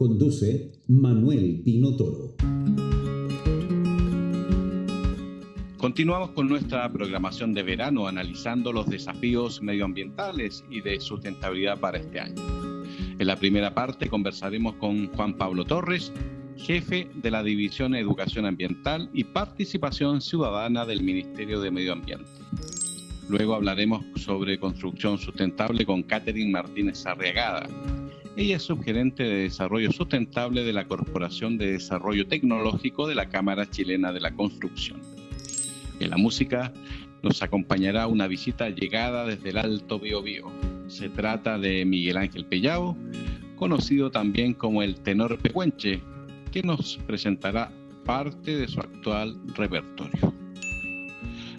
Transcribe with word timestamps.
Conduce 0.00 0.72
Manuel 0.88 1.60
Pino 1.62 1.94
Toro. 1.94 2.34
Continuamos 5.76 6.30
con 6.30 6.48
nuestra 6.48 6.90
programación 6.90 7.52
de 7.52 7.62
verano 7.62 8.08
analizando 8.08 8.72
los 8.72 8.88
desafíos 8.88 9.60
medioambientales 9.60 10.64
y 10.70 10.80
de 10.80 10.98
sustentabilidad 11.00 11.78
para 11.78 11.98
este 11.98 12.18
año. 12.18 12.42
En 13.18 13.26
la 13.26 13.36
primera 13.36 13.74
parte 13.74 14.08
conversaremos 14.08 14.76
con 14.76 15.08
Juan 15.08 15.36
Pablo 15.36 15.66
Torres, 15.66 16.10
jefe 16.56 17.10
de 17.16 17.30
la 17.30 17.42
División 17.42 17.94
Educación 17.94 18.46
Ambiental 18.46 19.10
y 19.12 19.24
Participación 19.24 20.22
Ciudadana 20.22 20.86
del 20.86 21.02
Ministerio 21.02 21.60
de 21.60 21.70
Medio 21.70 21.92
Ambiente. 21.92 22.30
Luego 23.28 23.54
hablaremos 23.54 24.02
sobre 24.16 24.58
construcción 24.58 25.18
sustentable 25.18 25.84
con 25.84 26.02
Catherine 26.04 26.52
Martínez 26.52 27.04
Arriagada. 27.04 27.68
Ella 28.36 28.56
es 28.56 28.62
subgerente 28.62 29.24
de 29.24 29.42
Desarrollo 29.42 29.90
Sustentable 29.90 30.62
de 30.62 30.72
la 30.72 30.86
Corporación 30.86 31.58
de 31.58 31.72
Desarrollo 31.72 32.28
Tecnológico 32.28 33.08
de 33.08 33.16
la 33.16 33.28
Cámara 33.28 33.68
Chilena 33.68 34.12
de 34.12 34.20
la 34.20 34.30
Construcción. 34.30 35.00
En 35.98 36.10
la 36.10 36.16
música 36.16 36.72
nos 37.22 37.42
acompañará 37.42 38.06
una 38.06 38.28
visita 38.28 38.70
llegada 38.70 39.26
desde 39.26 39.50
el 39.50 39.58
Alto 39.58 39.98
Biobío. 39.98 40.50
Se 40.86 41.08
trata 41.08 41.58
de 41.58 41.84
Miguel 41.84 42.16
Ángel 42.16 42.46
Pellao, 42.46 42.96
conocido 43.56 44.12
también 44.12 44.54
como 44.54 44.82
el 44.82 45.00
tenor 45.00 45.36
pecuenche, 45.38 46.00
que 46.52 46.62
nos 46.62 46.98
presentará 47.06 47.72
parte 48.04 48.56
de 48.56 48.68
su 48.68 48.78
actual 48.80 49.38
repertorio. 49.54 50.32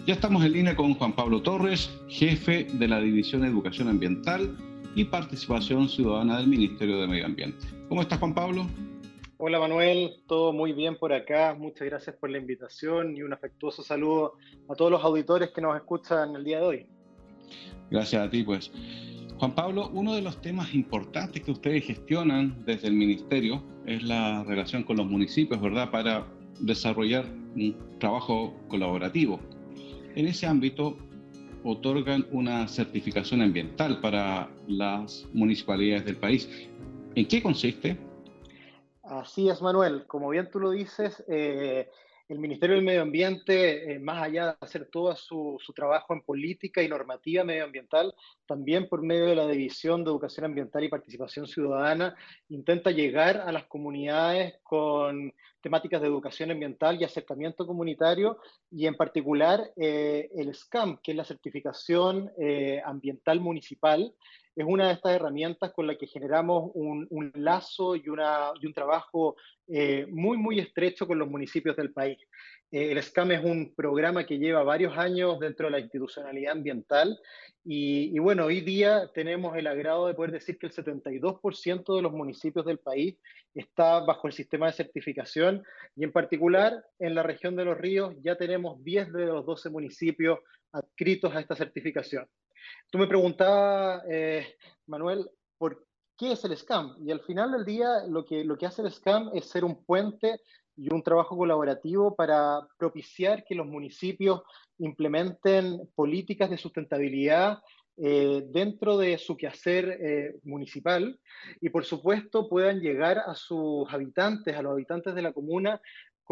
Ya 0.06 0.14
estamos 0.14 0.44
en 0.44 0.52
línea 0.52 0.74
con 0.74 0.94
Juan 0.94 1.12
Pablo 1.12 1.42
Torres, 1.42 1.90
jefe 2.08 2.66
de 2.72 2.88
la 2.88 3.00
División 3.00 3.42
de 3.42 3.48
Educación 3.48 3.88
Ambiental 3.88 4.56
y 4.94 5.04
Participación 5.04 5.88
Ciudadana 5.88 6.38
del 6.38 6.48
Ministerio 6.48 7.00
de 7.00 7.06
Medio 7.06 7.26
Ambiente. 7.26 7.66
¿Cómo 7.88 8.02
estás, 8.02 8.18
Juan 8.18 8.34
Pablo? 8.34 8.66
Hola 9.38 9.58
Manuel, 9.58 10.22
todo 10.28 10.52
muy 10.52 10.72
bien 10.72 10.96
por 10.96 11.12
acá. 11.12 11.56
Muchas 11.58 11.88
gracias 11.88 12.14
por 12.16 12.30
la 12.30 12.38
invitación 12.38 13.16
y 13.16 13.22
un 13.22 13.32
afectuoso 13.32 13.82
saludo 13.82 14.34
a 14.68 14.74
todos 14.74 14.90
los 14.90 15.02
auditores 15.02 15.50
que 15.50 15.60
nos 15.60 15.74
escuchan 15.74 16.36
el 16.36 16.44
día 16.44 16.60
de 16.60 16.66
hoy. 16.66 16.86
Gracias 17.90 18.24
a 18.24 18.30
ti, 18.30 18.42
pues. 18.44 18.70
Juan 19.38 19.54
Pablo, 19.54 19.90
uno 19.92 20.14
de 20.14 20.22
los 20.22 20.40
temas 20.40 20.72
importantes 20.74 21.42
que 21.42 21.50
ustedes 21.50 21.84
gestionan 21.84 22.64
desde 22.64 22.86
el 22.86 22.94
Ministerio 22.94 23.60
es 23.86 24.04
la 24.04 24.44
relación 24.44 24.84
con 24.84 24.98
los 24.98 25.06
municipios, 25.06 25.60
¿verdad? 25.60 25.90
Para 25.90 26.24
desarrollar 26.60 27.24
un 27.56 27.76
trabajo 27.98 28.54
colaborativo. 28.68 29.40
En 30.14 30.28
ese 30.28 30.46
ámbito, 30.46 30.96
otorgan 31.64 32.26
una 32.30 32.66
certificación 32.68 33.42
ambiental 33.42 34.00
para 34.00 34.48
las 34.66 35.26
municipalidades 35.32 36.04
del 36.04 36.16
país. 36.16 36.68
¿En 37.14 37.26
qué 37.26 37.42
consiste? 37.42 37.96
Así 39.02 39.48
es, 39.48 39.60
Manuel. 39.60 40.06
Como 40.06 40.28
bien 40.30 40.48
tú 40.50 40.60
lo 40.60 40.70
dices, 40.70 41.22
eh, 41.28 41.88
el 42.28 42.38
Ministerio 42.38 42.76
del 42.76 42.84
Medio 42.84 43.02
Ambiente, 43.02 43.92
eh, 43.92 43.98
más 43.98 44.22
allá 44.22 44.46
de 44.46 44.56
hacer 44.60 44.88
todo 44.90 45.14
su, 45.14 45.58
su, 45.60 45.72
trabajo 45.72 46.14
en 46.14 46.22
política 46.22 46.82
y 46.82 46.88
normativa 46.88 47.44
medioambiental, 47.44 48.14
también 48.46 48.88
por 48.88 49.02
medio 49.02 49.26
de 49.26 49.36
la 49.36 49.46
División 49.46 50.02
de 50.02 50.10
Educación 50.10 50.46
Ambiental 50.46 50.84
y 50.84 50.88
Participación 50.88 51.46
Ciudadana, 51.46 52.16
intenta 52.48 52.90
llegar 52.90 53.38
a 53.38 53.52
las 53.52 53.64
comunidades 53.64 54.54
con 54.62 55.32
temáticas 55.62 56.00
de 56.00 56.08
educación 56.08 56.50
ambiental 56.50 57.00
y 57.00 57.04
acercamiento 57.04 57.66
comunitario, 57.66 58.38
y 58.70 58.86
en 58.86 58.96
particular 58.96 59.72
eh, 59.76 60.28
el 60.36 60.54
SCAM, 60.54 60.98
que 61.02 61.12
es 61.12 61.16
la 61.16 61.24
certificación 61.24 62.30
eh, 62.38 62.82
ambiental 62.84 63.40
municipal, 63.40 64.14
es 64.54 64.66
una 64.66 64.88
de 64.88 64.94
estas 64.94 65.12
herramientas 65.12 65.72
con 65.72 65.86
la 65.86 65.96
que 65.96 66.06
generamos 66.06 66.70
un, 66.74 67.32
lazo 67.34 67.96
y, 67.96 68.08
una, 68.08 68.50
y, 68.60 68.66
un 68.66 68.74
trabajo 68.74 69.36
eh, 69.68 70.06
muy, 70.10 70.36
muy 70.36 70.58
estrecho 70.58 71.06
con 71.06 71.18
los 71.18 71.28
municipios 71.28 71.74
del 71.76 71.92
país. 71.92 72.18
Eh, 72.72 72.90
el 72.90 73.02
SCAM 73.02 73.32
es 73.32 73.44
un 73.44 73.74
programa 73.74 74.24
que 74.24 74.38
lleva 74.38 74.62
varios 74.62 74.96
años 74.96 75.38
dentro 75.38 75.66
de 75.66 75.72
la 75.72 75.80
institucionalidad 75.80 76.52
ambiental 76.52 77.20
y, 77.64 78.18
bueno, 78.18 78.46
hoy 78.46 78.60
día 78.60 79.08
tenemos 79.14 79.56
el 79.56 79.68
agrado 79.68 80.08
de 80.08 80.14
poder 80.14 80.32
decir 80.32 80.58
que 80.58 80.66
el 80.66 80.72
72% 80.72 81.94
de 81.94 82.02
los 82.02 82.12
municipios 82.12 82.64
del 82.64 82.78
país 82.78 83.16
está 83.54 84.00
bajo 84.00 84.26
el 84.26 84.32
sistema 84.32 84.66
de 84.66 84.72
certificación 84.72 85.62
y 85.94 86.02
en 86.02 86.10
particular 86.10 86.84
en 86.98 87.14
la 87.14 87.22
región 87.22 87.54
de 87.54 87.66
los 87.66 87.78
ríos 87.78 88.16
ya 88.22 88.36
tenemos 88.36 88.82
10 88.82 89.12
de 89.12 89.26
los 89.26 89.46
12 89.46 89.70
municipios 89.70 90.40
adscritos 90.72 91.32
a 91.36 91.40
esta 91.40 91.54
certificación. 91.54 92.26
Tú 92.90 92.98
me 92.98 93.06
preguntabas, 93.06 94.02
eh, 94.08 94.56
Manuel, 94.86 95.30
¿por 95.58 95.86
qué 96.16 96.32
es 96.32 96.44
el 96.44 96.56
SCAM? 96.56 96.96
Y 97.04 97.12
al 97.12 97.20
final 97.20 97.52
del 97.52 97.64
día 97.64 98.04
lo 98.08 98.24
que, 98.24 98.42
lo 98.44 98.56
que 98.56 98.66
hace 98.66 98.82
el 98.82 98.90
SCAM 98.90 99.30
es 99.34 99.46
ser 99.46 99.62
un 99.64 99.84
puente 99.84 100.40
y 100.76 100.92
un 100.92 101.02
trabajo 101.02 101.36
colaborativo 101.36 102.14
para 102.14 102.60
propiciar 102.78 103.44
que 103.44 103.54
los 103.54 103.66
municipios 103.66 104.42
implementen 104.78 105.88
políticas 105.94 106.50
de 106.50 106.58
sustentabilidad 106.58 107.58
eh, 107.98 108.42
dentro 108.48 108.96
de 108.96 109.18
su 109.18 109.36
quehacer 109.36 109.98
eh, 110.00 110.34
municipal 110.44 111.20
y 111.60 111.68
por 111.68 111.84
supuesto 111.84 112.48
puedan 112.48 112.80
llegar 112.80 113.18
a 113.18 113.34
sus 113.34 113.92
habitantes, 113.92 114.56
a 114.56 114.62
los 114.62 114.72
habitantes 114.72 115.14
de 115.14 115.20
la 115.20 115.32
comuna, 115.32 115.78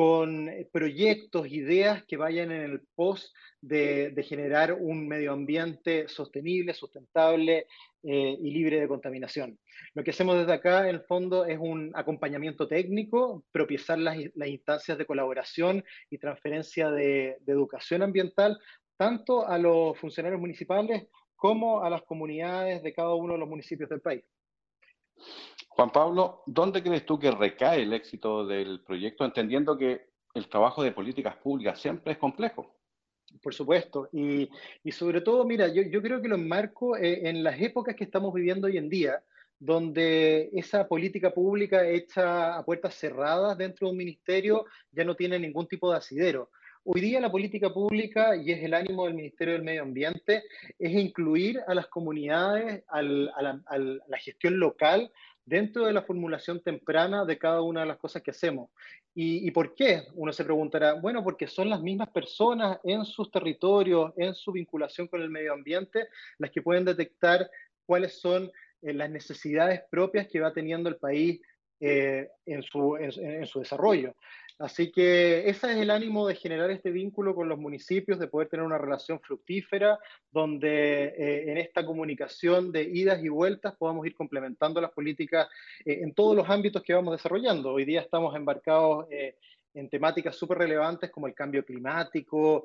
con 0.01 0.51
proyectos, 0.73 1.53
ideas 1.53 2.03
que 2.07 2.17
vayan 2.17 2.51
en 2.51 2.63
el 2.63 2.81
pos 2.95 3.35
de, 3.61 4.09
de 4.13 4.23
generar 4.23 4.73
un 4.73 5.07
medio 5.07 5.31
ambiente 5.31 6.09
sostenible, 6.09 6.73
sustentable 6.73 7.67
eh, 8.03 8.37
y 8.41 8.51
libre 8.51 8.81
de 8.81 8.89
contaminación. 8.89 9.59
Lo 9.93 10.03
que 10.03 10.13
hacemos 10.13 10.39
desde 10.39 10.55
acá, 10.55 10.89
en 10.89 10.95
el 10.95 11.03
fondo, 11.03 11.45
es 11.45 11.59
un 11.59 11.93
acompañamiento 11.95 12.67
técnico, 12.67 13.45
propiciar 13.53 13.99
las, 13.99 14.17
las 14.37 14.49
instancias 14.49 14.97
de 14.97 15.05
colaboración 15.05 15.85
y 16.09 16.17
transferencia 16.17 16.91
de, 16.91 17.37
de 17.41 17.53
educación 17.53 18.03
ambiental, 18.03 18.59
tanto 18.97 19.47
a 19.47 19.59
los 19.59 19.99
funcionarios 19.99 20.41
municipales 20.41 21.09
como 21.37 21.83
a 21.85 21.91
las 21.91 22.01
comunidades 22.05 22.83
de 22.83 22.95
cada 22.95 23.15
uno 23.15 23.35
de 23.35 23.41
los 23.41 23.49
municipios 23.51 23.91
del 23.91 24.01
país. 24.01 24.25
Juan 25.71 25.91
Pablo, 25.91 26.43
¿dónde 26.47 26.83
crees 26.83 27.07
tú 27.07 27.19
que 27.19 27.31
recae 27.31 27.83
el 27.83 27.93
éxito 27.93 28.45
del 28.45 28.81
proyecto, 28.81 29.25
entendiendo 29.25 29.79
que 29.79 30.11
el 30.35 30.49
trabajo 30.49 30.83
de 30.83 30.93
políticas 30.93 31.37
públicas 31.37 31.81
siempre 31.81 32.13
es 32.13 32.19
complejo? 32.19 32.75
Por 33.41 33.55
supuesto, 33.55 34.09
y, 34.13 34.51
sobre 34.91 35.21
todo, 35.21 35.45
mira, 35.45 35.69
yo, 35.69 36.03
creo 36.03 36.21
que 36.21 36.29
lo 36.29 36.35
enmarco 36.35 36.97
eh, 36.97 37.29
en 37.29 37.45
las 37.45 37.61
épocas 37.61 37.95
que 37.95 38.05
estamos 38.05 38.35
viviendo 38.35 38.67
hoy 38.67 38.77
en 38.77 38.89
día, 38.89 39.23
donde 39.61 40.51
esa 40.53 40.89
política 40.89 41.31
pública 41.31 41.87
hecha 41.87 42.57
a 42.57 42.65
puertas 42.65 42.95
cerradas 42.95 43.57
dentro 43.57 43.87
de 43.87 43.93
un 43.93 43.99
ministerio 43.99 44.65
ya 44.91 45.05
no 45.05 45.15
tiene 45.15 45.39
ningún 45.39 45.69
tipo 45.69 45.91
de 45.91 45.99
asidero. 45.99 46.51
Hoy 46.83 47.03
día 47.03 47.21
la 47.21 47.31
política 47.31 47.73
pública, 47.73 48.35
y 48.35 48.51
es 48.51 48.65
el 48.65 48.75
ánimo 48.75 49.05
del 49.05 49.15
Ministerio 49.15 49.55
del 49.55 49.63
Medio 49.63 49.83
Ambiente, 49.83 50.45
es 50.79 50.93
incluir 50.93 51.61
a 51.69 51.75
las 51.75 51.87
comunidades, 51.89 52.83
a 52.89 53.03
la 53.03 54.19
gestión 54.19 54.59
local, 54.59 55.13
dentro 55.45 55.87
de 55.87 55.93
la 55.93 56.03
formulación 56.03 56.61
temprana 56.61 57.25
de 57.25 57.39
cada 57.39 57.63
una 57.63 57.81
de 57.81 57.87
las 57.87 57.99
cosas 57.99 58.23
que 58.23 58.31
hacemos. 58.31 58.71
¿Y, 59.15 59.47
¿Y, 59.47 59.51
por 59.51 59.75
qué? 59.75 60.05
Uno 60.15 60.33
se 60.33 60.45
preguntará, 60.45 60.95
bueno, 60.95 61.25
porque 61.25 61.47
son 61.47 61.69
las 61.69 61.81
mismas 61.81 62.11
personas 62.11 62.79
en 62.85 63.05
sus 63.05 63.31
territorios, 63.31 64.13
en 64.17 64.35
su 64.35 64.53
vinculación 64.53 65.09
con 65.09 65.21
el 65.23 65.31
medio 65.31 65.53
ambiente, 65.53 66.09
las 66.39 66.51
que 66.51 66.63
pueden 66.63 66.85
detectar 66.85 67.51
cuáles 67.85 68.21
son 68.21 68.51
eh, 68.83 68.95
las 68.95 69.11
necesidades 69.11 69.83
propias 69.91 70.29
que 70.29 70.41
va 70.41 70.53
teniendo 70.53 70.89
el 70.89 70.97
país 70.97 71.41
eh, 71.81 72.29
en, 72.47 72.63
su, 72.63 72.97
en, 72.97 73.47
su, 73.47 73.59
desarrollo. 73.59 74.15
Así 74.61 74.93
que 74.93 75.49
ese 75.49 75.73
es 75.73 75.79
el 75.79 75.91
ánimo 75.91 76.27
de 76.27 76.35
generar 76.35 76.71
este 76.71 76.91
vínculo 76.91 77.35
con 77.35 77.49
los 77.49 77.59
municipios, 77.59 78.19
de 78.19 78.29
poder 78.29 78.49
tener 78.49 78.67
una 78.67 78.77
relación 78.77 79.19
fructífera, 79.19 79.99
donde 80.31 81.05
eh, 81.05 81.51
en 81.51 81.57
esta 81.57 81.85
comunicación 81.85 82.71
de 82.71 82.83
idas 82.83 83.25
y 83.25 83.31
vueltas 83.31 83.75
podamos 83.79 84.07
ir 84.07 84.15
complementando 84.15 84.79
las 84.79 84.91
políticas 84.91 85.49
eh, 85.87 86.01
en 86.03 86.13
todos 86.13 86.37
los 86.37 86.51
ámbitos 86.51 86.83
que 86.83 86.93
vamos 86.93 87.17
desarrollando. 87.17 87.73
Hoy 87.73 87.87
día 87.87 88.03
estamos 88.03 88.37
embarcados 88.37 89.07
eh, 89.11 89.39
en 89.73 89.89
temáticas 89.89 90.37
súper 90.37 90.59
relevantes 90.59 91.11
como 91.11 91.27
el 91.27 91.35
cambio 91.35 91.65
climático, 91.65 92.65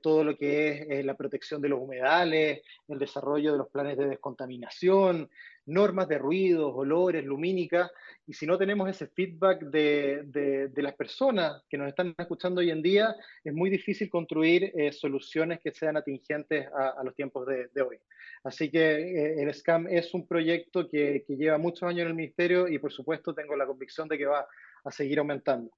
todo 0.00 0.24
lo 0.24 0.38
que 0.38 0.86
es 0.88 1.04
la 1.04 1.14
protección 1.14 1.60
de 1.60 1.68
los 1.68 1.78
humedales, 1.78 2.62
el 2.88 2.98
desarrollo 2.98 3.52
de 3.52 3.58
los 3.58 3.68
planes 3.68 3.98
de 3.98 4.08
descontaminación, 4.08 5.28
normas 5.70 6.08
de 6.08 6.18
ruidos, 6.18 6.72
olores, 6.74 7.24
lumínica, 7.24 7.90
y 8.26 8.32
si 8.32 8.46
no 8.46 8.58
tenemos 8.58 8.88
ese 8.88 9.06
feedback 9.08 9.62
de, 9.62 10.22
de, 10.24 10.82
las 10.82 10.94
personas 10.94 11.62
que 11.68 11.78
nos 11.78 11.88
están 11.88 12.14
escuchando 12.18 12.60
hoy 12.60 12.70
en 12.70 12.82
día, 12.82 13.14
es 13.42 13.52
muy 13.52 13.70
difícil 13.70 14.08
construir 14.08 14.72
eh, 14.74 14.92
soluciones 14.92 15.60
que 15.60 15.72
sean 15.72 15.96
atingentes 15.96 16.66
a, 16.72 17.02
los 17.04 17.14
tiempos 17.14 17.46
de, 17.46 17.82
hoy. 17.82 17.98
Así 18.44 18.70
que 18.70 18.80
eh, 18.80 19.42
el 19.42 19.52
SCAM 19.52 19.86
es 19.88 20.14
un 20.14 20.26
proyecto 20.26 20.88
que, 20.88 21.24
que, 21.26 21.36
lleva 21.36 21.58
muchos 21.58 21.84
años 21.84 22.02
en 22.02 22.08
el 22.08 22.14
Ministerio 22.14 22.68
y 22.68 22.78
por 22.78 22.92
supuesto 22.92 23.34
tengo 23.34 23.56
la 23.56 23.66
convicción 23.66 24.08
de 24.08 24.18
que 24.18 24.26
va 24.26 24.46
a 24.84 24.90
seguir 24.90 25.18
aumentando. 25.18 25.70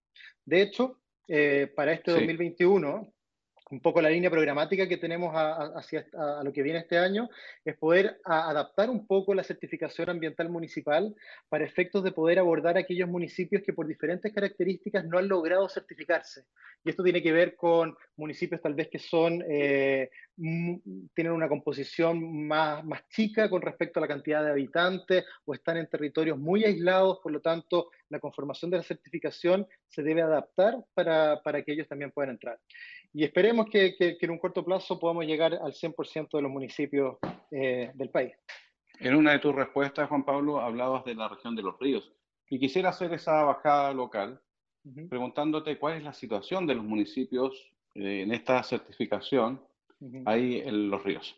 De 0.44 0.62
hecho, 0.62 0.99
eh, 1.29 1.73
para 1.75 1.93
este 1.93 2.11
2021, 2.11 3.12
un 3.72 3.80
poco 3.80 4.02
la 4.02 4.10
línea 4.10 4.30
programática 4.30 4.86
que 4.86 4.98
tenemos 4.98 5.32
hacia 5.34 6.06
a, 6.12 6.42
lo 6.44 6.52
que 6.52 6.62
viene 6.62 6.80
este 6.80 6.98
año 6.98 7.30
es 7.64 7.74
poder 7.78 8.20
adaptar 8.22 8.90
un 8.90 9.06
poco 9.06 9.32
la 9.32 9.42
certificación 9.42 10.10
ambiental 10.10 10.50
municipal 10.50 11.14
para 11.48 11.64
efectos 11.64 12.04
de 12.04 12.12
poder 12.12 12.38
abordar 12.38 12.76
aquellos 12.76 13.08
municipios 13.08 13.62
que 13.62 13.72
por 13.72 13.86
diferentes 13.86 14.30
características 14.30 15.06
no 15.06 15.16
han 15.16 15.26
logrado 15.26 15.70
certificarse. 15.70 16.44
Y 16.84 16.90
esto 16.90 17.02
tiene 17.02 17.22
que 17.22 17.32
ver 17.32 17.56
con 17.56 17.96
municipios 18.16 18.60
tal 18.60 18.74
vez 18.74 18.88
que 18.88 18.98
son, 18.98 19.42
eh, 19.48 20.10
tienen 20.36 21.32
una 21.32 21.48
composición 21.48 22.46
más, 22.46 22.84
más 22.84 23.08
chica 23.08 23.48
con 23.48 23.62
respecto 23.62 24.00
a 24.00 24.02
la 24.02 24.08
cantidad 24.08 24.44
de 24.44 24.50
habitantes 24.50 25.24
o 25.46 25.54
están 25.54 25.78
en 25.78 25.88
territorios 25.88 26.38
muy 26.38 26.64
aislados, 26.64 27.20
por 27.22 27.32
lo 27.32 27.40
tanto 27.40 27.90
la 28.10 28.20
conformación 28.20 28.70
de 28.70 28.76
la 28.76 28.82
certificación 28.82 29.66
se 29.88 30.02
debe 30.02 30.20
adaptar 30.20 30.84
para, 30.92 31.40
para 31.42 31.62
que 31.62 31.72
ellos 31.72 31.88
también 31.88 32.10
puedan 32.10 32.32
entrar. 32.32 32.58
Y 33.14 33.25
esperemos 33.25 33.67
que, 33.70 33.94
en 33.99 34.31
un 34.31 34.38
corto 34.38 34.64
plazo 34.64 34.99
podamos 34.99 35.26
llegar 35.26 35.55
al 35.55 35.73
100% 35.73 36.31
de 36.32 36.43
los 36.43 36.50
municipios 36.50 37.19
eh, 37.50 37.91
del 37.94 38.11
país. 38.11 38.32
En 39.00 39.14
una 39.17 39.32
de 39.32 39.38
tus 39.38 39.55
respuestas, 39.55 40.09
Juan 40.09 40.25
Pablo, 40.25 40.61
hablabas 40.61 41.05
de 41.05 41.14
la 41.14 41.29
región 41.29 41.55
de 41.55 41.62
los 41.62 41.79
ríos. 41.79 42.12
Y 42.49 42.59
quisiera 42.59 42.91
hacer 42.91 43.12
esa 43.12 43.44
bajada 43.44 43.93
local 43.93 44.41
preguntándote 45.09 45.79
cuál 45.79 45.99
es 45.99 46.03
la 46.03 46.12
situación 46.12 46.67
de 46.67 46.75
los 46.75 46.85
municipios 46.85 47.73
eh, 47.94 48.23
en 48.23 48.32
esta 48.32 48.62
certificación 48.62 49.61
ahí 50.26 50.61
en 50.65 50.91
los 50.91 51.03
ríos. 51.05 51.37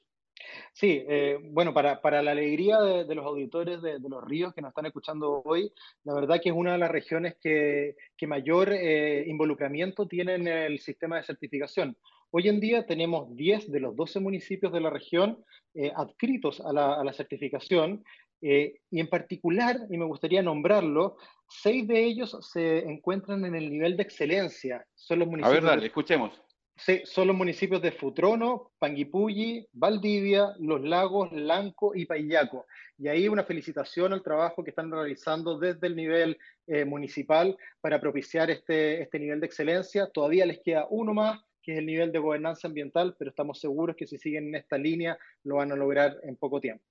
Sí, 0.72 1.04
eh, 1.08 1.38
bueno, 1.42 1.72
para, 1.72 2.00
para, 2.00 2.22
la 2.22 2.32
alegría 2.32 2.80
de, 2.80 3.14
los 3.14 3.24
auditores 3.24 3.80
de, 3.82 3.98
los 4.00 4.24
ríos 4.24 4.54
que 4.54 4.60
nos 4.60 4.70
están 4.70 4.86
escuchando 4.86 5.42
hoy, 5.44 5.72
la 6.04 6.14
verdad 6.14 6.40
que 6.42 6.50
es 6.50 6.54
una 6.54 6.72
de 6.72 6.78
las 6.78 6.90
regiones 6.90 7.36
que, 7.40 7.96
que 8.16 8.26
mayor 8.26 8.72
eh, 8.72 9.24
involucramiento 9.26 10.06
tiene 10.06 10.34
en 10.34 10.48
el 10.48 10.78
sistema 10.80 11.16
de 11.16 11.24
certificación. 11.24 11.96
Hoy 12.30 12.48
en 12.48 12.58
día 12.58 12.84
tenemos 12.86 13.34
10 13.36 13.70
de 13.70 13.80
los 13.80 13.94
12 13.94 14.20
municipios 14.20 14.72
de 14.72 14.80
la 14.80 14.90
región 14.90 15.44
eh, 15.74 15.92
adscritos 15.94 16.60
a 16.60 16.72
la, 16.72 16.94
a 16.94 17.04
la 17.04 17.12
certificación 17.12 18.04
y 18.46 19.00
en 19.00 19.08
particular, 19.08 19.78
y 19.88 19.96
me 19.96 20.04
gustaría 20.04 20.42
nombrarlo, 20.42 21.16
seis 21.48 21.88
de 21.88 22.04
ellos 22.04 22.36
se 22.52 22.80
encuentran 22.80 23.42
en 23.46 23.54
el 23.54 23.70
nivel 23.70 23.96
de 23.96 24.02
excelencia. 24.02 24.84
Son 24.94 25.18
los 25.18 25.28
municipios 25.28 25.50
a 25.50 25.60
ver, 25.60 25.64
dale, 25.64 25.86
escuchemos. 25.86 26.43
Sí, 26.76 27.02
son 27.04 27.28
los 27.28 27.36
municipios 27.36 27.80
de 27.80 27.92
Futrono, 27.92 28.72
Panguipulli, 28.78 29.66
Valdivia, 29.72 30.54
Los 30.58 30.82
Lagos, 30.82 31.30
Lanco 31.32 31.94
y 31.94 32.04
Payaco. 32.04 32.66
Y 32.98 33.06
ahí 33.06 33.28
una 33.28 33.44
felicitación 33.44 34.12
al 34.12 34.24
trabajo 34.24 34.64
que 34.64 34.70
están 34.70 34.90
realizando 34.90 35.56
desde 35.56 35.86
el 35.86 35.94
nivel 35.94 36.36
eh, 36.66 36.84
municipal 36.84 37.56
para 37.80 38.00
propiciar 38.00 38.50
este, 38.50 39.02
este 39.02 39.20
nivel 39.20 39.40
de 39.40 39.46
excelencia. 39.46 40.08
Todavía 40.12 40.46
les 40.46 40.58
queda 40.60 40.86
uno 40.90 41.14
más, 41.14 41.40
que 41.62 41.72
es 41.72 41.78
el 41.78 41.86
nivel 41.86 42.10
de 42.10 42.18
gobernanza 42.18 42.66
ambiental, 42.66 43.14
pero 43.18 43.30
estamos 43.30 43.60
seguros 43.60 43.94
que 43.94 44.08
si 44.08 44.18
siguen 44.18 44.48
en 44.48 44.56
esta 44.56 44.76
línea 44.76 45.16
lo 45.44 45.56
van 45.56 45.70
a 45.70 45.76
lograr 45.76 46.18
en 46.24 46.36
poco 46.36 46.60
tiempo. 46.60 46.84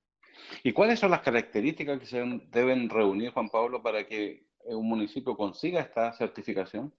¿Y 0.63 0.71
cuáles 0.71 0.99
son 0.99 1.11
las 1.11 1.21
características 1.21 1.99
que 1.99 2.05
se 2.05 2.23
deben 2.51 2.89
reunir, 2.89 3.31
Juan 3.31 3.49
Pablo, 3.49 3.83
para 3.83 4.07
que 4.07 4.45
un 4.65 4.87
municipio 4.87 5.35
consiga 5.35 5.81
esta 5.81 6.13
certificación? 6.13 6.93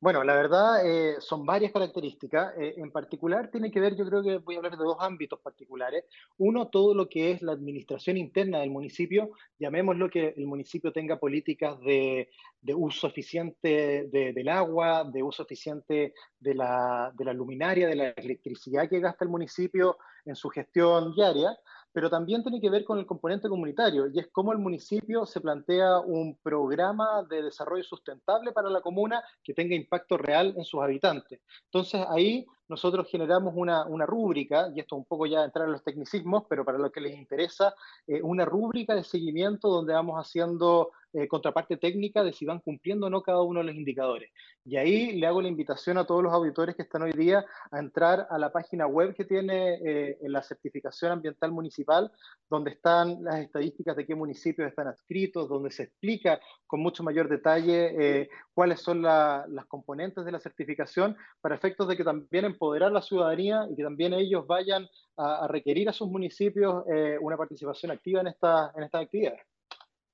Bueno, 0.00 0.24
la 0.24 0.34
verdad 0.34 0.86
eh, 0.86 1.16
son 1.20 1.44
varias 1.44 1.72
características. 1.72 2.54
Eh, 2.56 2.74
en 2.76 2.90
particular 2.90 3.50
tiene 3.50 3.70
que 3.70 3.80
ver, 3.80 3.96
yo 3.96 4.06
creo 4.06 4.22
que 4.22 4.38
voy 4.38 4.54
a 4.54 4.58
hablar 4.58 4.78
de 4.78 4.84
dos 4.84 4.96
ámbitos 5.00 5.40
particulares. 5.40 6.04
Uno, 6.38 6.68
todo 6.68 6.94
lo 6.94 7.08
que 7.08 7.32
es 7.32 7.42
la 7.42 7.52
administración 7.52 8.16
interna 8.16 8.60
del 8.60 8.70
municipio. 8.70 9.30
Llamémoslo 9.58 10.08
que 10.08 10.34
el 10.36 10.46
municipio 10.46 10.92
tenga 10.92 11.18
políticas 11.18 11.78
de, 11.80 12.28
uso 12.74 13.08
eficiente 13.08 14.08
del 14.10 14.48
agua, 14.48 15.04
de 15.04 15.22
uso 15.22 15.42
eficiente 15.42 16.14
de 16.38 16.54
la, 16.54 17.12
de 17.14 17.24
la 17.24 17.32
luminaria, 17.32 17.88
de 17.88 17.96
la 17.96 18.08
electricidad 18.10 18.88
que 18.88 19.00
gasta 19.00 19.24
el 19.24 19.30
municipio 19.30 19.98
en 20.24 20.36
su 20.36 20.48
gestión 20.50 21.14
diaria 21.14 21.58
pero 21.98 22.10
también 22.10 22.44
tiene 22.44 22.60
que 22.60 22.70
ver 22.70 22.84
con 22.84 23.00
el 23.00 23.06
componente 23.06 23.48
comunitario 23.48 24.06
y 24.06 24.20
es 24.20 24.28
cómo 24.28 24.52
el 24.52 24.58
municipio 24.58 25.26
se 25.26 25.40
plantea 25.40 25.98
un 25.98 26.36
programa 26.36 27.24
de 27.28 27.42
desarrollo 27.42 27.82
sustentable 27.82 28.52
para 28.52 28.70
la 28.70 28.80
comuna 28.80 29.20
que 29.42 29.52
tenga 29.52 29.74
impacto 29.74 30.16
real 30.16 30.54
en 30.56 30.62
sus 30.62 30.80
habitantes. 30.80 31.40
Entonces 31.64 32.06
ahí 32.08 32.46
nosotros 32.68 33.08
generamos 33.10 33.52
una, 33.56 33.84
una 33.86 34.06
rúbrica, 34.06 34.70
y 34.72 34.78
esto 34.78 34.94
un 34.94 35.06
poco 35.06 35.26
ya 35.26 35.42
entrar 35.42 35.66
en 35.66 35.72
los 35.72 35.82
tecnicismos, 35.82 36.44
pero 36.48 36.64
para 36.64 36.78
los 36.78 36.92
que 36.92 37.00
les 37.00 37.18
interesa, 37.18 37.74
eh, 38.06 38.22
una 38.22 38.44
rúbrica 38.44 38.94
de 38.94 39.02
seguimiento 39.02 39.68
donde 39.68 39.92
vamos 39.92 40.24
haciendo 40.24 40.92
eh, 41.14 41.26
contraparte 41.26 41.78
técnica 41.78 42.22
de 42.22 42.34
si 42.34 42.44
van 42.44 42.60
cumpliendo 42.60 43.06
o 43.06 43.10
no 43.10 43.22
cada 43.22 43.40
uno 43.40 43.60
de 43.60 43.66
los 43.66 43.74
indicadores. 43.74 44.30
Y 44.62 44.76
ahí 44.76 45.18
le 45.18 45.26
hago 45.26 45.40
la 45.40 45.48
invitación 45.48 45.96
a 45.96 46.04
todos 46.04 46.22
los 46.22 46.34
auditores 46.34 46.76
que 46.76 46.82
están 46.82 47.00
hoy 47.00 47.12
día 47.12 47.46
a 47.70 47.78
entrar 47.78 48.26
a 48.28 48.38
la 48.38 48.52
página 48.52 48.86
web 48.86 49.14
que 49.14 49.24
tiene 49.24 49.78
eh, 49.82 50.18
la 50.22 50.42
certificación 50.42 51.12
ambiental 51.12 51.50
municipal, 51.50 52.12
donde 52.50 52.72
están 52.72 53.24
las 53.24 53.40
estadísticas 53.40 53.96
de 53.96 54.04
qué 54.04 54.14
municipios 54.14 54.68
están 54.68 54.86
adscritos, 54.86 55.48
donde 55.48 55.70
se 55.70 55.84
explica 55.84 56.40
con 56.66 56.80
mucho 56.80 57.02
mayor 57.02 57.26
detalle 57.30 57.94
eh, 57.98 58.28
cuáles 58.52 58.82
son 58.82 59.00
las 59.00 59.66
componentes 59.66 60.26
de 60.26 60.32
la 60.32 60.40
certificación, 60.40 61.16
para 61.40 61.54
efectos 61.54 61.88
de 61.88 61.96
que 61.96 62.04
también 62.04 62.44
empoderar 62.44 62.92
la 62.92 63.00
ciudadanía 63.00 63.66
y 63.70 63.76
que 63.76 63.82
también 63.82 64.12
ellos 64.12 64.46
vayan 64.46 64.86
a, 65.16 65.48
requerir 65.48 65.88
a 65.88 65.92
sus 65.94 66.08
municipios 66.08 66.84
una 67.20 67.36
participación 67.36 67.92
activa 67.92 68.20
en, 68.20 68.26
esta, 68.26 68.72
en 68.76 68.82
estas 68.82 69.04
actividades. 69.04 69.47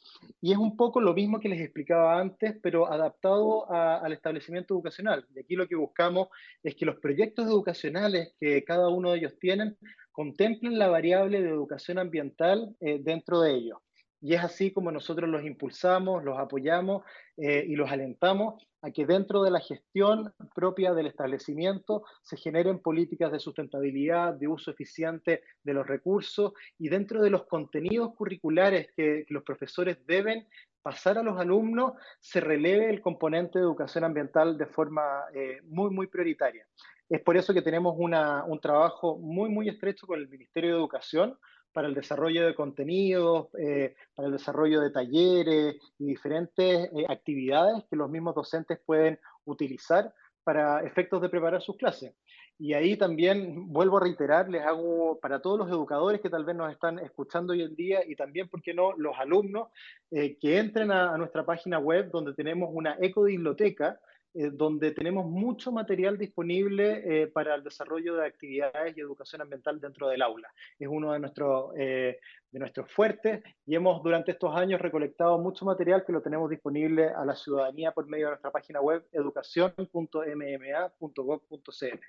y 0.40 0.52
es 0.52 0.58
un 0.58 0.74
poco 0.74 1.02
lo 1.02 1.12
mismo 1.12 1.38
que 1.38 1.50
les 1.50 1.60
explicaba 1.60 2.18
antes, 2.18 2.56
pero 2.62 2.90
adaptado 2.90 3.70
al 3.70 4.12
establecimiento 4.12 4.72
educacional. 4.72 5.26
Y 5.34 5.40
aquí 5.40 5.54
lo 5.54 5.68
que 5.68 5.76
buscamos 5.76 6.28
es 6.62 6.74
que 6.76 6.86
los 6.86 6.96
proyectos 6.96 7.46
educacionales 7.46 8.32
que 8.40 8.64
cada 8.64 8.88
uno 8.88 9.10
de 9.10 9.18
ellos 9.18 9.38
tienen 9.38 9.76
contemplen 10.12 10.78
la 10.78 10.88
variable 10.88 11.42
de 11.42 11.50
educación 11.50 11.98
ambiental 11.98 12.74
eh, 12.80 13.00
dentro 13.02 13.40
de 13.40 13.52
ellos. 13.52 13.78
Y 14.20 14.34
es 14.34 14.44
así 14.44 14.72
como 14.72 14.92
nosotros 14.92 15.28
los 15.28 15.44
impulsamos, 15.44 16.22
los 16.24 16.38
apoyamos 16.38 17.02
eh, 17.36 17.64
y 17.66 17.74
los 17.74 17.90
alentamos 17.90 18.66
a 18.82 18.90
que 18.90 19.06
dentro 19.06 19.42
de 19.42 19.50
la 19.50 19.60
gestión 19.60 20.32
propia 20.54 20.92
del 20.92 21.06
establecimiento 21.06 22.04
se 22.22 22.36
generen 22.36 22.80
políticas 22.80 23.32
de 23.32 23.40
sustentabilidad, 23.40 24.34
de 24.34 24.48
uso 24.48 24.70
eficiente 24.70 25.42
de 25.62 25.74
los 25.74 25.86
recursos 25.86 26.52
y 26.78 26.88
dentro 26.88 27.22
de 27.22 27.30
los 27.30 27.46
contenidos 27.46 28.14
curriculares 28.14 28.88
que, 28.96 29.24
los 29.28 29.42
profesores 29.42 29.98
deben 30.06 30.46
pasar 30.82 31.18
a 31.18 31.22
los 31.22 31.38
alumnos, 31.38 31.92
se 32.20 32.40
releve 32.40 32.88
el 32.88 33.02
componente 33.02 33.58
de 33.58 33.64
educación 33.64 34.04
ambiental 34.04 34.56
de 34.56 34.66
forma 34.66 35.24
eh, 35.34 35.60
muy, 35.64 35.90
muy 35.90 36.06
prioritaria. 36.06 36.66
Es 37.08 37.20
por 37.20 37.36
eso 37.36 37.52
que 37.52 37.60
tenemos 37.60 37.96
un 37.98 38.60
trabajo 38.60 39.18
muy, 39.18 39.50
muy 39.50 39.68
estrecho 39.68 40.06
con 40.06 40.20
el 40.20 40.28
Ministerio 40.28 40.70
de 40.70 40.76
Educación, 40.76 41.36
para 41.72 41.88
el 41.88 41.94
desarrollo 41.94 42.46
de 42.46 42.54
contenidos, 42.54 43.48
eh, 43.58 43.94
para 44.14 44.26
el 44.26 44.32
desarrollo 44.32 44.80
de 44.80 44.90
talleres 44.90 45.76
y 45.98 46.06
diferentes 46.06 46.90
eh, 46.92 47.06
actividades 47.08 47.84
que 47.88 47.96
los 47.96 48.10
mismos 48.10 48.34
docentes 48.34 48.80
pueden 48.84 49.18
utilizar 49.44 50.12
para 50.44 50.82
efectos 50.82 51.20
de 51.22 51.28
preparar 51.28 51.62
sus 51.62 51.76
clases. 51.76 52.14
Y 52.58 52.74
ahí 52.74 52.96
también 52.96 53.72
vuelvo 53.72 53.96
a 53.96 54.02
reiterar, 54.02 54.50
les 54.50 54.62
hago 54.62 55.18
para 55.18 55.40
todos 55.40 55.58
los 55.58 55.70
educadores 55.70 56.20
que 56.20 56.28
tal 56.28 56.44
vez 56.44 56.54
nos 56.54 56.70
están 56.70 56.98
escuchando 56.98 57.54
hoy 57.54 57.62
en 57.62 57.74
día 57.74 58.00
y 58.06 58.14
también, 58.16 58.48
¿por 58.48 58.60
qué 58.60 58.74
no?, 58.74 58.92
los 58.98 59.16
alumnos 59.18 59.68
eh, 60.10 60.36
que 60.38 60.58
entren 60.58 60.90
a, 60.90 61.16
nuestra 61.16 61.46
página 61.46 61.78
web 61.78 62.10
donde 62.10 62.34
tenemos 62.34 62.68
una 62.70 62.98
ecodiloteca 63.00 63.98
eh, 64.32 64.50
donde 64.52 64.92
tenemos 64.92 65.26
mucho 65.26 65.72
material 65.72 66.16
disponible 66.16 67.02
eh, 67.04 67.26
para 67.26 67.56
el 67.56 67.64
desarrollo 67.64 68.14
de 68.14 68.26
actividades 68.26 68.96
y 68.96 69.00
educación 69.00 69.42
ambiental 69.42 69.80
dentro 69.80 70.06
del 70.06 70.22
aula. 70.22 70.48
Es 70.78 70.86
uno 70.86 71.12
de 71.12 71.18
nuestros, 71.18 71.72
eh, 71.76 72.20
de 72.52 72.58
nuestros 72.60 72.88
fuertes 72.92 73.42
y 73.66 73.74
hemos 73.74 74.00
durante 74.04 74.30
estos 74.30 74.54
años 74.54 74.80
recolectado 74.80 75.36
mucho 75.38 75.64
material 75.64 76.04
que 76.06 76.12
lo 76.12 76.22
tenemos 76.22 76.48
disponible 76.48 77.08
a 77.08 77.24
la 77.24 77.34
ciudadanía 77.34 77.90
por 77.90 78.06
medio 78.06 78.26
de 78.26 78.30
nuestra 78.30 78.52
página 78.52 78.80
web 78.80 79.04
educación.mma.gov.cl. 79.10 82.00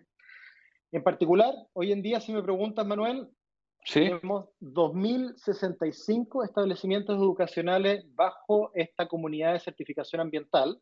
En 0.91 1.03
particular, 1.03 1.55
hoy 1.73 1.91
en 1.91 2.03
día, 2.03 2.19
si 2.19 2.33
me 2.33 2.43
preguntas, 2.43 2.85
Manuel, 2.85 3.31
tenemos 3.91 4.45
2.065 4.59 6.45
establecimientos 6.45 7.17
educacionales 7.17 8.05
bajo 8.13 8.69
esta 8.75 9.07
comunidad 9.07 9.53
de 9.53 9.59
certificación 9.59 10.21
ambiental 10.21 10.79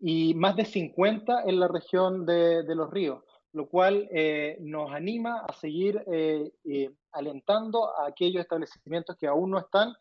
y 0.00 0.34
más 0.34 0.56
de 0.56 0.64
50 0.64 1.44
en 1.46 1.60
la 1.60 1.68
región 1.68 2.26
de, 2.26 2.62
los 2.74 2.90
ríos, 2.90 3.22
lo 3.52 3.68
cual 3.68 4.08
eh, 4.12 4.56
nos 4.60 4.92
anima 4.92 5.40
a 5.46 5.52
seguir 5.54 6.02
eh, 6.12 6.50
eh, 6.64 6.90
alentando 7.12 7.96
a 7.98 8.08
aquellos 8.08 8.42
establecimientos 8.42 9.16
que 9.16 9.26
aún 9.26 9.50
no 9.50 9.58
están 9.58 9.94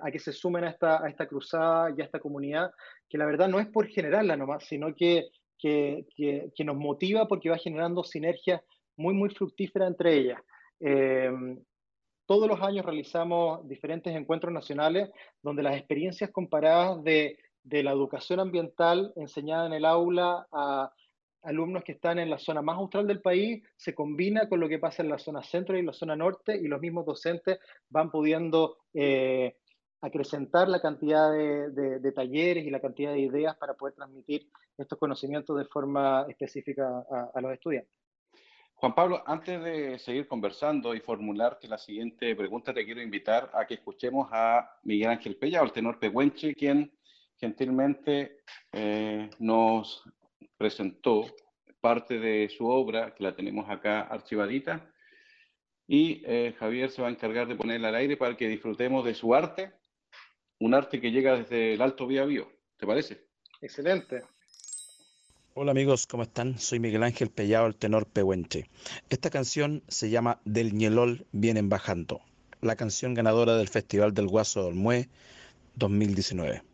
a 0.00 0.12
que 0.12 0.20
se 0.20 0.32
sumen 0.32 0.62
a 0.62 0.70
esta, 0.70 1.04
a 1.04 1.08
esta 1.08 1.26
cruzada 1.26 1.90
y 1.90 2.00
a 2.00 2.04
esta 2.04 2.20
comunidad, 2.20 2.70
que 3.08 3.18
la 3.18 3.26
verdad 3.26 3.48
no 3.48 3.58
es 3.58 3.66
por 3.66 3.88
generarla 3.88 4.36
nomás, 4.36 4.62
sino 4.62 4.94
que, 4.94 5.30
que, 5.58 6.06
que, 6.14 6.64
nos 6.64 6.76
motiva 6.76 7.26
porque 7.26 7.50
va 7.50 7.58
generando 7.58 8.04
sinergias 8.04 8.62
muy, 8.96 9.12
muy 9.12 9.28
fructíferas 9.30 9.88
entre 9.88 10.14
ellas. 10.14 10.40
todos 12.26 12.46
los 12.46 12.62
años 12.62 12.86
realizamos 12.86 13.66
diferentes 13.66 14.14
encuentros 14.14 14.52
nacionales 14.52 15.10
donde 15.42 15.64
las 15.64 15.74
experiencias 15.74 16.30
comparadas 16.30 17.02
de 17.02 17.36
de 17.66 17.82
la 17.82 17.90
educación 17.90 18.38
ambiental 18.38 19.12
enseñada 19.16 19.66
en 19.66 19.72
el 19.72 19.84
aula 19.84 20.46
a 20.52 20.92
alumnos 21.42 21.82
que 21.84 21.92
están 21.92 22.18
en 22.18 22.30
la 22.30 22.38
zona 22.38 22.62
más 22.62 22.76
austral 22.76 23.06
del 23.06 23.20
país, 23.20 23.62
se 23.76 23.94
combina 23.94 24.48
con 24.48 24.60
lo 24.60 24.68
que 24.68 24.78
pasa 24.78 25.02
en 25.02 25.08
la 25.08 25.18
zona 25.18 25.42
centro 25.42 25.76
y 25.76 25.82
la 25.82 25.92
zona 25.92 26.16
norte 26.16 26.56
y 26.56 26.68
los 26.68 26.80
mismos 26.80 27.06
docentes 27.06 27.58
van 27.88 28.10
pudiendo 28.10 28.78
eh, 28.94 29.56
acrecentar 30.00 30.68
la 30.68 30.80
cantidad 30.80 31.30
de, 31.32 32.12
talleres 32.12 32.64
y 32.64 32.70
la 32.70 32.80
cantidad 32.80 33.12
de 33.12 33.20
ideas 33.20 33.56
para 33.56 33.74
poder 33.74 33.94
transmitir 33.94 34.48
estos 34.78 34.98
conocimientos 34.98 35.56
de 35.56 35.64
forma 35.64 36.24
específica 36.28 37.04
a, 37.10 37.30
a 37.34 37.40
los 37.40 37.52
estudiantes. 37.52 37.92
Juan 38.74 38.94
Pablo, 38.94 39.22
antes 39.26 39.62
de 39.62 39.98
seguir 39.98 40.28
conversando 40.28 40.94
y 40.94 41.00
formularte 41.00 41.66
la 41.66 41.78
siguiente 41.78 42.36
pregunta, 42.36 42.74
te 42.74 42.84
quiero 42.84 43.00
invitar 43.00 43.50
a 43.54 43.66
que 43.66 43.74
escuchemos 43.74 44.28
a 44.30 44.68
Miguel 44.84 45.10
Ángel 45.10 45.36
Pella, 45.36 45.62
o 45.62 45.64
el 45.64 45.72
tenor 45.72 45.98
Pehuenche, 45.98 46.54
quien 46.54 46.92
gentilmente 47.38 48.38
eh, 48.72 49.30
nos 49.38 50.02
presentó 50.56 51.26
parte 51.80 52.18
de 52.18 52.48
su 52.48 52.66
obra, 52.66 53.14
que 53.14 53.22
la 53.22 53.34
tenemos 53.34 53.68
acá 53.68 54.02
archivadita, 54.02 54.90
y 55.86 56.22
eh, 56.26 56.54
Javier 56.58 56.90
se 56.90 57.02
va 57.02 57.08
a 57.08 57.12
encargar 57.12 57.46
de 57.46 57.54
ponerla 57.54 57.88
al 57.88 57.94
aire 57.94 58.16
para 58.16 58.36
que 58.36 58.48
disfrutemos 58.48 59.04
de 59.04 59.14
su 59.14 59.34
arte, 59.34 59.72
un 60.58 60.74
arte 60.74 61.00
que 61.00 61.12
llega 61.12 61.36
desde 61.36 61.74
el 61.74 61.82
Alto 61.82 62.06
Vía 62.06 62.24
Vío. 62.24 62.50
¿Te 62.76 62.86
parece? 62.86 63.26
Excelente. 63.60 64.22
Hola 65.54 65.70
amigos, 65.70 66.06
¿cómo 66.06 66.22
están? 66.22 66.58
Soy 66.58 66.80
Miguel 66.80 67.02
Ángel 67.02 67.30
Pellado, 67.30 67.66
el 67.66 67.76
tenor 67.76 68.06
Pehuenche. 68.06 68.68
Esta 69.08 69.30
canción 69.30 69.82
se 69.88 70.10
llama 70.10 70.40
Del 70.44 70.74
Ñelol 70.74 71.26
Vienen 71.32 71.68
Bajando, 71.68 72.20
la 72.60 72.76
canción 72.76 73.14
ganadora 73.14 73.56
del 73.56 73.68
Festival 73.68 74.12
del 74.12 74.26
Guaso 74.26 74.62
de 74.62 74.68
Olmué 74.68 75.08
2019. 75.76 76.65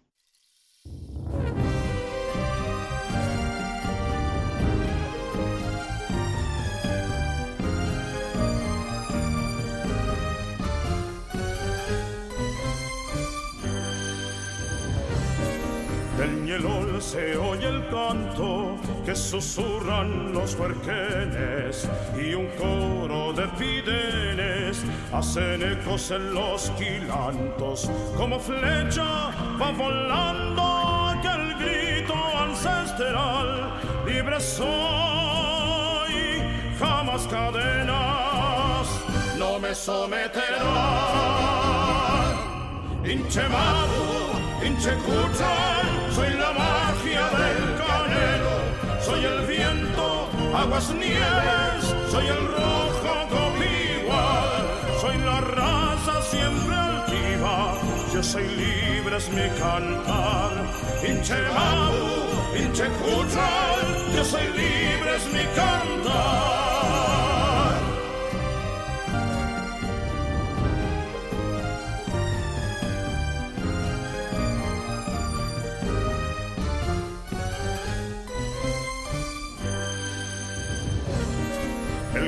Del 16.18 16.44
Ñelol 16.44 17.00
se 17.00 17.36
oye 17.36 17.66
el 17.66 17.88
canto 17.88 18.76
que 19.04 19.16
susurran 19.16 20.32
los 20.32 20.54
huerquenes 20.54 21.88
y 22.14 22.34
un 22.34 22.46
coro 22.58 23.32
de 23.32 23.48
pidenes 23.58 24.84
hacen 25.12 25.62
ecos 25.62 26.10
en 26.10 26.34
los 26.34 26.70
quilantos. 26.78 27.90
Como 28.16 28.38
flecha 28.38 29.30
va 29.60 29.72
volando 29.72 30.71
soy, 34.40 36.14
jamás 36.78 37.26
cadenas 37.28 38.88
no 39.38 39.58
me 39.58 39.74
someterán. 39.74 40.62
Inchemado, 43.04 44.30
inchecuchan, 44.64 46.12
soy 46.14 46.30
la 46.34 46.52
magia 46.52 47.28
del 47.40 47.76
canelo, 47.80 48.56
soy 49.00 49.24
el 49.24 49.46
viento, 49.46 50.28
aguas 50.56 50.90
nieves, 50.94 51.94
soy 52.10 52.26
el 52.26 52.46
rojo 52.46 53.28
copigual, 53.28 54.62
soy 55.00 55.18
la 55.18 55.40
siempre 55.40 55.91
altiva, 58.22 58.22
yo 58.22 58.24
soy 58.24 58.46
libre 58.56 59.16
es 59.16 59.28
mi 59.30 59.48
cantar. 59.58 60.52
Inche 61.06 61.34
mabu, 61.54 62.56
inche 62.56 62.84
yo 64.14 64.24
soy 64.24 64.46
libre 64.48 65.16
es 65.16 65.32
mi 65.32 65.44
cantar. 65.54 66.62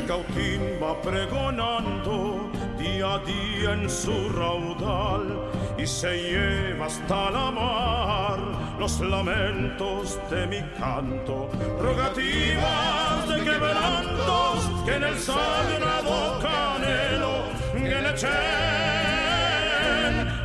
cautín 0.06 0.60
va 0.82 1.00
pregonando 1.00 2.50
día 2.76 3.14
a 3.14 3.18
día 3.20 3.72
en 3.72 3.88
su 3.88 4.28
raudal 4.28 5.53
y 5.76 5.86
se 5.86 6.16
lleva 6.16 6.86
hasta 6.86 7.30
la 7.30 7.50
mar 7.50 8.38
los 8.78 9.00
lamentos 9.00 10.18
de 10.30 10.46
mi 10.46 10.62
canto, 10.78 11.48
rogativas 11.80 13.28
de 13.28 13.44
quebrantos 13.44 14.70
que 14.84 14.94
en 14.94 15.04
el 15.04 15.18
sagrado 15.18 16.38
canelo 16.40 17.44
que 17.84 18.00
le 18.00 18.10
echen, 18.10 18.30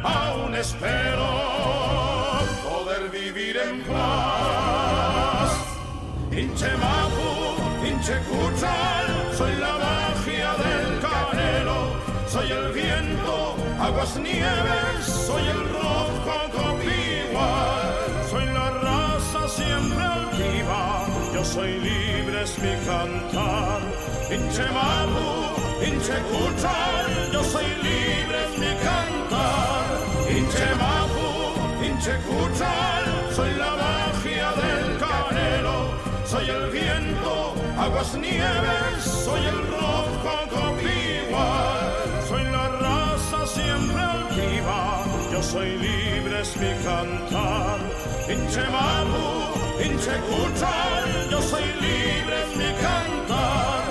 aún 0.03 0.55
espero 0.55 1.27
poder 2.63 3.09
vivir 3.09 3.57
en 3.57 3.81
paz. 3.83 5.51
Inche 6.31 6.69
Mapu, 6.77 7.87
Inche 7.87 8.17
soy 9.37 9.55
la 9.55 9.73
magia 9.77 10.53
del 10.63 10.99
canelo, 10.99 11.79
soy 12.27 12.51
el 12.51 12.71
viento, 12.73 13.55
aguas 13.79 14.15
nieves, 14.17 15.08
soy 15.39 15.47
el 15.47 15.69
rojo 15.69 16.37
copigual, 16.51 17.95
soy 18.29 18.45
la 18.45 18.69
raza 18.71 19.47
siempre 19.47 20.03
altiva, 20.03 21.05
yo 21.33 21.45
soy 21.45 21.71
libre 21.79 22.43
es 22.43 22.59
mi 22.59 22.73
cantar. 22.85 23.81
Inche 24.31 24.65
mamu, 24.75 25.29
inche 25.85 26.17
yo 27.33 27.43
soy 27.43 27.65
libre 27.83 28.37
es 28.45 28.59
mi 28.59 28.73
cantar. 28.83 29.09
La 33.57 33.75
magia 33.75 34.51
del 34.61 34.97
canelo, 34.97 35.77
soy 36.25 36.49
el 36.49 36.69
viento, 36.71 37.53
aguas 37.77 38.13
nieves, 38.15 39.03
soy 39.03 39.45
el 39.45 39.67
rojo 39.67 40.33
copigual, 40.49 41.91
soy 42.27 42.43
la 42.43 42.67
raza 42.69 43.47
siempre 43.47 44.01
altiva, 44.01 45.08
yo 45.39 45.43
soy 45.43 45.69
libre 45.77 46.41
es 46.41 46.57
mi 46.57 46.73
cantar. 46.83 47.79
Inchemamu, 48.27 49.27
Inchecuchal, 49.85 51.29
yo 51.31 51.41
soy 51.41 51.63
libre 51.79 52.35
es 52.43 52.57
mi 52.57 52.71
cantar. 52.83 53.83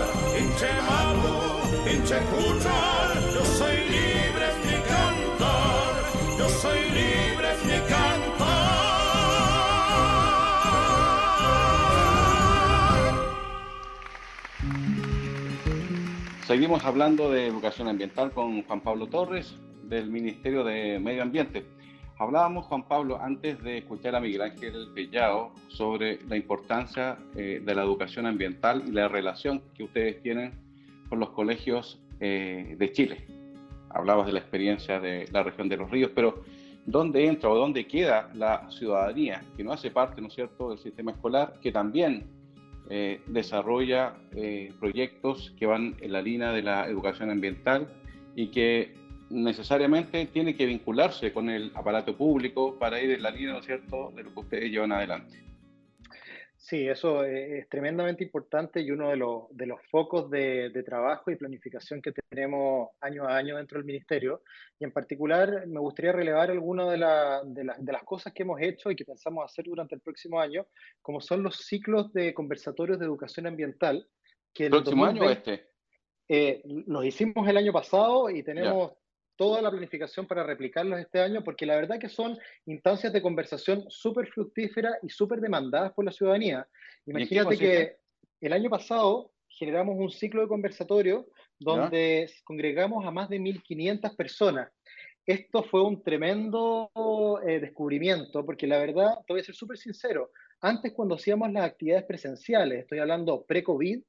Inchemamu, 0.43 1.37
Inchecuchal, 1.95 3.11
yo 3.35 3.45
soy 3.59 3.76
libre 3.95 4.45
es 4.50 4.59
mi 4.67 4.78
cantar. 4.93 5.93
Yo 6.38 6.49
soy 6.50 6.81
libre 6.90 7.47
es 7.55 7.64
mi 7.64 7.78
cantar. 7.88 8.19
Seguimos 16.47 16.85
hablando 16.85 17.31
de 17.31 17.47
educación 17.47 17.88
ambiental 17.88 18.33
con 18.33 18.62
Juan 18.64 18.81
Pablo 18.83 19.07
Torres 19.07 19.57
del 19.88 20.11
Ministerio 20.11 20.64
de 20.64 20.99
Medio 20.99 21.23
Ambiente. 21.23 21.64
Hablábamos, 22.21 22.66
Juan 22.66 22.83
Pablo, 22.83 23.21
antes 23.23 23.62
de 23.62 23.78
escuchar 23.78 24.16
a 24.16 24.21
Miguel 24.21 24.42
Ángel 24.42 24.88
Pellao 24.92 25.52
sobre 25.68 26.18
la 26.28 26.37
importancia 26.37 27.16
eh, 27.37 27.62
de 27.64 27.75
la 27.76 27.83
educación 27.83 28.26
ambiental 28.26 28.83
y 28.88 28.90
la 28.90 29.07
relación 29.07 29.62
que 29.75 29.85
ustedes 29.85 30.21
tienen 30.21 30.52
con 31.09 31.21
los 31.21 31.30
colegios 31.30 32.00
eh, 32.18 32.75
de 32.76 32.92
Chile. 32.92 33.25
Hablabas 33.90 34.26
de 34.26 34.33
la 34.33 34.40
experiencia 34.40 34.99
de 34.99 35.28
la 35.30 35.45
región 35.45 35.68
de 35.68 35.76
los 35.76 35.88
ríos, 35.92 36.11
pero 36.12 36.42
¿dónde 36.87 37.25
entra 37.25 37.50
o 37.50 37.54
dónde 37.54 37.87
queda 37.87 38.30
la 38.35 38.68
ciudadanía 38.68 39.45
que 39.57 39.62
no 39.62 39.73
hace 39.73 39.92
parte, 39.92 40.21
¿no 40.21 40.26
es 40.26 40.35
cierto?, 40.35 40.71
del 40.71 40.78
sistema 40.78 41.12
escolar, 41.12 41.54
que 41.62 41.71
también 41.71 42.26
eh, 42.90 43.21
desarrolla 43.28 44.14
proyectos 44.80 45.54
que 45.57 45.66
van 45.66 45.95
en 46.00 46.12
la 46.12 46.21
línea 46.21 46.50
de 46.50 46.62
la 46.62 46.88
educación 46.88 47.30
ambiental 47.30 47.87
y 48.35 48.49
que 48.49 48.98
necesariamente 49.31 50.27
tiene 50.27 50.57
que 50.57 50.67
vincularse 50.67 51.33
con 51.33 51.51
el 51.51 51.73
aparato 51.75 52.17
público 52.17 52.79
para 52.79 53.01
ir 53.01 53.11
en 53.11 53.23
la 53.23 53.31
línea, 53.31 53.53
¿no 53.53 53.59
es 53.61 53.67
cierto?, 53.67 54.13
de 54.15 54.23
lo 54.23 54.33
que 54.33 54.41
ustedes 54.41 54.71
llevan 54.71 54.93
adelante. 54.93 55.49
Sí, 56.61 56.89
eso 56.89 57.25
es 57.25 57.69
tremendamente 57.69 58.25
importante 58.25 58.81
y 58.81 58.91
uno 58.91 59.11
de 59.11 59.17
los, 59.17 59.45
de 59.57 59.65
los 59.65 59.81
focos 59.91 60.29
de, 60.29 60.71
de, 60.71 60.83
trabajo 60.83 61.31
y 61.31 61.37
planificación 61.37 62.03
que 62.03 62.13
tenemos 62.13 62.91
año 63.01 63.25
a 63.27 63.37
año 63.37 63.57
dentro 63.57 63.79
del 63.79 63.87
Ministerio. 63.87 64.43
Y 64.79 64.85
en 64.85 64.93
particular 64.93 65.67
me 65.69 65.79
gustaría 65.79 66.13
relevar 66.13 66.51
algunas 66.51 66.91
de, 66.91 66.99
la, 66.99 67.43
de, 67.45 67.65
la, 67.65 67.77
de 67.79 67.93
las 67.93 68.03
cosas 68.03 68.33
que 68.35 68.43
hemos 68.43 68.61
hecho 68.61 68.91
y 68.91 68.97
que 68.97 69.05
pensamos 69.05 69.45
hacer 69.45 69.67
durante 69.67 69.95
el 69.95 70.01
próximo 70.01 70.41
año, 70.41 70.67
como 71.01 71.21
son 71.21 71.43
los 71.45 71.57
ciclos 71.57 72.13
de 72.13 72.35
conversatorios 72.35 72.99
de 72.99 73.07
educación 73.07 73.47
ambiental. 73.47 74.07
Que 74.53 74.65
¿El 74.65 74.71
próximo 74.71 75.07
2020, 75.07 75.51
año 75.51 75.57
este? 75.57 75.69
Eh, 76.29 76.63
los 76.87 77.05
hicimos 77.05 77.49
el 77.49 77.57
año 77.57 77.73
pasado 77.73 78.29
y 78.31 78.43
tenemos... 78.43 78.91
Ya 78.91 78.99
toda 79.38 79.62
la 79.62 79.71
planificación 79.71 80.26
para 80.26 80.42
replicarlos 80.42 80.99
este 80.99 81.21
año, 81.21 81.42
porque 81.45 81.64
la 81.64 81.76
verdad 81.76 81.99
que 81.99 82.09
son 82.09 82.37
instancias 82.66 83.12
de 83.12 83.23
conversación 83.23 83.85
súper 83.88 84.26
fructíferas 84.26 84.97
y 85.02 85.09
súper 85.09 85.40
demandadas 85.40 85.92
por 85.92 86.04
la 86.04 86.12
ciudadanía. 86.12 86.66
Imagínate 87.07 87.57
que 87.57 87.97
el 88.40 88.52
año 88.52 88.68
pasado 88.68 89.30
generamos 89.49 89.97
un 89.97 90.11
ciclo 90.11 90.42
de 90.42 90.49
conversatorio 90.49 91.28
donde 91.59 92.26
¿Ya? 92.28 92.35
congregamos 92.45 93.07
a 93.07 93.12
más 93.12 93.28
de 93.28 93.38
1.500 93.38 94.16
personas. 94.16 94.71
Esto 95.25 95.62
fue 95.62 95.83
un 95.83 96.02
tremendo 96.02 96.90
eh, 97.47 97.61
descubrimiento, 97.61 98.45
porque 98.45 98.66
la 98.66 98.78
verdad, 98.78 99.18
te 99.26 99.35
voy 99.35 99.40
a 99.40 99.45
ser 99.45 99.54
súper 99.54 99.78
sincero, 99.78 100.33
antes 100.61 100.92
cuando 100.92 101.14
hacíamos 101.14 101.52
las 101.52 101.64
actividades 101.64 102.04
presenciales, 102.04 102.81
estoy 102.81 102.98
hablando 102.98 103.44
pre-COVID, 103.44 104.03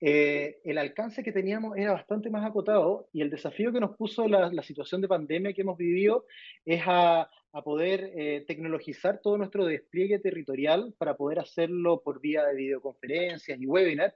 eh, 0.00 0.60
el 0.64 0.76
alcance 0.76 1.22
que 1.22 1.32
teníamos 1.32 1.76
era 1.76 1.92
bastante 1.92 2.28
más 2.28 2.44
acotado 2.44 3.08
y 3.12 3.22
el 3.22 3.30
desafío 3.30 3.72
que 3.72 3.80
nos 3.80 3.96
puso 3.96 4.28
la, 4.28 4.50
situación 4.62 5.00
de 5.00 5.08
pandemia 5.08 5.54
que 5.54 5.62
hemos 5.62 5.78
vivido 5.78 6.26
es 6.64 6.82
a, 6.86 7.30
poder 7.64 8.12
eh, 8.14 8.44
tecnologizar 8.46 9.22
todo 9.22 9.38
nuestro 9.38 9.64
despliegue 9.64 10.18
territorial 10.18 10.92
para 10.98 11.16
poder 11.16 11.38
hacerlo 11.38 12.02
por 12.02 12.20
vía 12.20 12.44
de 12.44 12.54
videoconferencias 12.54 13.58
y 13.58 13.66
webinars. 13.66 14.14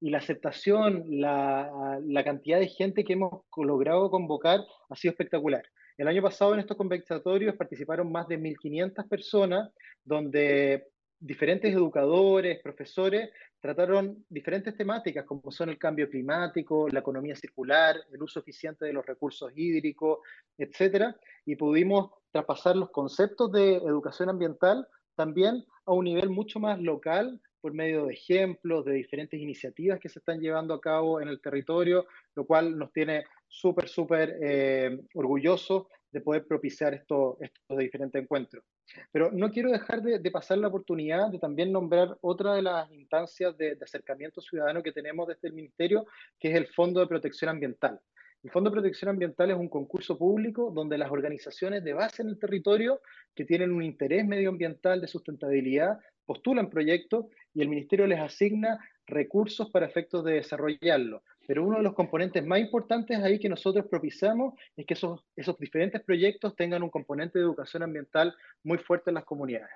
Y 0.00 0.10
la 0.10 0.18
aceptación, 0.18 1.02
la, 1.08 1.98
la 2.04 2.22
cantidad 2.22 2.60
de 2.60 2.68
gente 2.68 3.02
que 3.02 3.14
hemos 3.14 3.42
logrado 3.56 4.08
convocar 4.08 4.60
ha 4.88 4.94
sido 4.94 5.10
espectacular. 5.10 5.64
El 5.98 6.06
año 6.06 6.22
pasado 6.22 6.54
en 6.54 6.60
estos 6.60 6.76
conversatorios 6.76 7.56
participaron 7.56 8.12
más 8.12 8.28
de 8.28 8.38
1.500 8.38 9.08
personas, 9.08 9.70
donde 10.04 10.86
diferentes 11.18 11.72
educadores, 11.72 12.60
profesores, 12.62 13.30
trataron 13.66 14.24
diferentes 14.28 14.76
temáticas 14.76 15.24
como 15.24 15.50
son 15.50 15.70
el 15.70 15.78
cambio 15.78 16.08
climático, 16.08 16.88
la 16.88 17.00
economía 17.00 17.34
circular, 17.34 17.96
el 18.12 18.22
uso 18.22 18.38
eficiente 18.38 18.84
de 18.84 18.92
los 18.92 19.04
recursos 19.04 19.50
hídricos, 19.56 20.20
etcétera, 20.56 21.16
y 21.44 21.56
pudimos 21.56 22.12
traspasar 22.30 22.76
los 22.76 22.90
conceptos 22.90 23.50
de 23.50 23.74
educación 23.78 24.28
ambiental 24.28 24.86
también 25.16 25.64
a 25.84 25.92
un 25.92 26.04
nivel 26.04 26.30
mucho 26.30 26.60
más 26.60 26.78
local 26.80 27.40
por 27.60 27.74
medio 27.74 28.06
de 28.06 28.14
ejemplos, 28.14 28.84
de 28.84 28.92
diferentes 28.92 29.40
iniciativas 29.40 29.98
que 29.98 30.10
se 30.10 30.20
están 30.20 30.38
llevando 30.38 30.72
a 30.72 30.80
cabo 30.80 31.20
en 31.20 31.26
el 31.26 31.40
territorio, 31.40 32.06
lo 32.36 32.44
cual 32.44 32.78
nos 32.78 32.92
tiene 32.92 33.24
súper, 33.48 33.88
súper 33.88 34.36
eh, 34.40 35.00
orgullosos 35.14 35.88
de 36.10 36.20
poder 36.20 36.46
propiciar 36.46 36.94
estos, 36.94 37.36
estos 37.40 37.78
diferentes 37.78 38.22
encuentros. 38.22 38.64
Pero 39.12 39.30
no 39.32 39.50
quiero 39.50 39.70
dejar 39.70 40.02
de, 40.02 40.30
pasar 40.30 40.58
la 40.58 40.68
oportunidad 40.68 41.30
de 41.30 41.38
también 41.38 41.72
nombrar 41.72 42.16
otra 42.20 42.54
de 42.54 42.62
las 42.62 42.90
instancias 42.92 43.56
de, 43.56 43.74
de, 43.74 43.84
acercamiento 43.84 44.40
ciudadano 44.40 44.82
que 44.82 44.92
tenemos 44.92 45.26
desde 45.28 45.48
el 45.48 45.54
Ministerio, 45.54 46.06
que 46.38 46.50
es 46.50 46.56
el 46.56 46.66
Fondo 46.68 47.00
de 47.00 47.06
Protección 47.06 47.50
Ambiental. 47.50 48.00
El 48.42 48.50
Fondo 48.52 48.70
de 48.70 48.74
Protección 48.74 49.08
Ambiental 49.08 49.50
es 49.50 49.56
un 49.56 49.68
concurso 49.68 50.16
público 50.16 50.70
donde 50.72 50.98
las 50.98 51.10
organizaciones 51.10 51.82
de 51.82 51.94
base 51.94 52.22
en 52.22 52.28
el 52.28 52.38
territorio 52.38 53.00
que 53.34 53.44
tienen 53.44 53.72
un 53.72 53.82
interés 53.82 54.24
medioambiental 54.24 55.00
de 55.00 55.08
sustentabilidad 55.08 55.98
postulan 56.24 56.70
proyectos 56.70 57.26
y 57.54 57.62
el 57.62 57.68
Ministerio 57.68 58.06
les 58.06 58.20
asigna 58.20 58.78
recursos 59.06 59.70
para 59.70 59.86
efectos 59.86 60.24
de 60.24 60.34
desarrollarlo. 60.34 61.22
Pero 61.46 61.64
uno 61.64 61.78
de 61.78 61.82
los 61.82 61.94
componentes 61.94 62.44
más 62.44 62.58
importantes 62.58 63.18
ahí 63.18 63.38
que 63.38 63.48
nosotros 63.48 63.86
propiciamos 63.88 64.54
es 64.76 64.86
que 64.86 64.94
esos, 64.94 65.24
esos 65.36 65.56
diferentes 65.58 66.02
proyectos 66.02 66.56
tengan 66.56 66.82
un 66.82 66.90
componente 66.90 67.38
de 67.38 67.44
educación 67.44 67.82
ambiental 67.82 68.34
muy 68.62 68.78
fuerte 68.78 69.10
en 69.10 69.14
las 69.14 69.24
comunidades. 69.24 69.74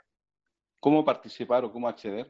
¿Cómo 0.81 1.05
participar 1.05 1.65
o 1.65 1.73
cómo 1.73 1.89
acceder? 1.89 2.27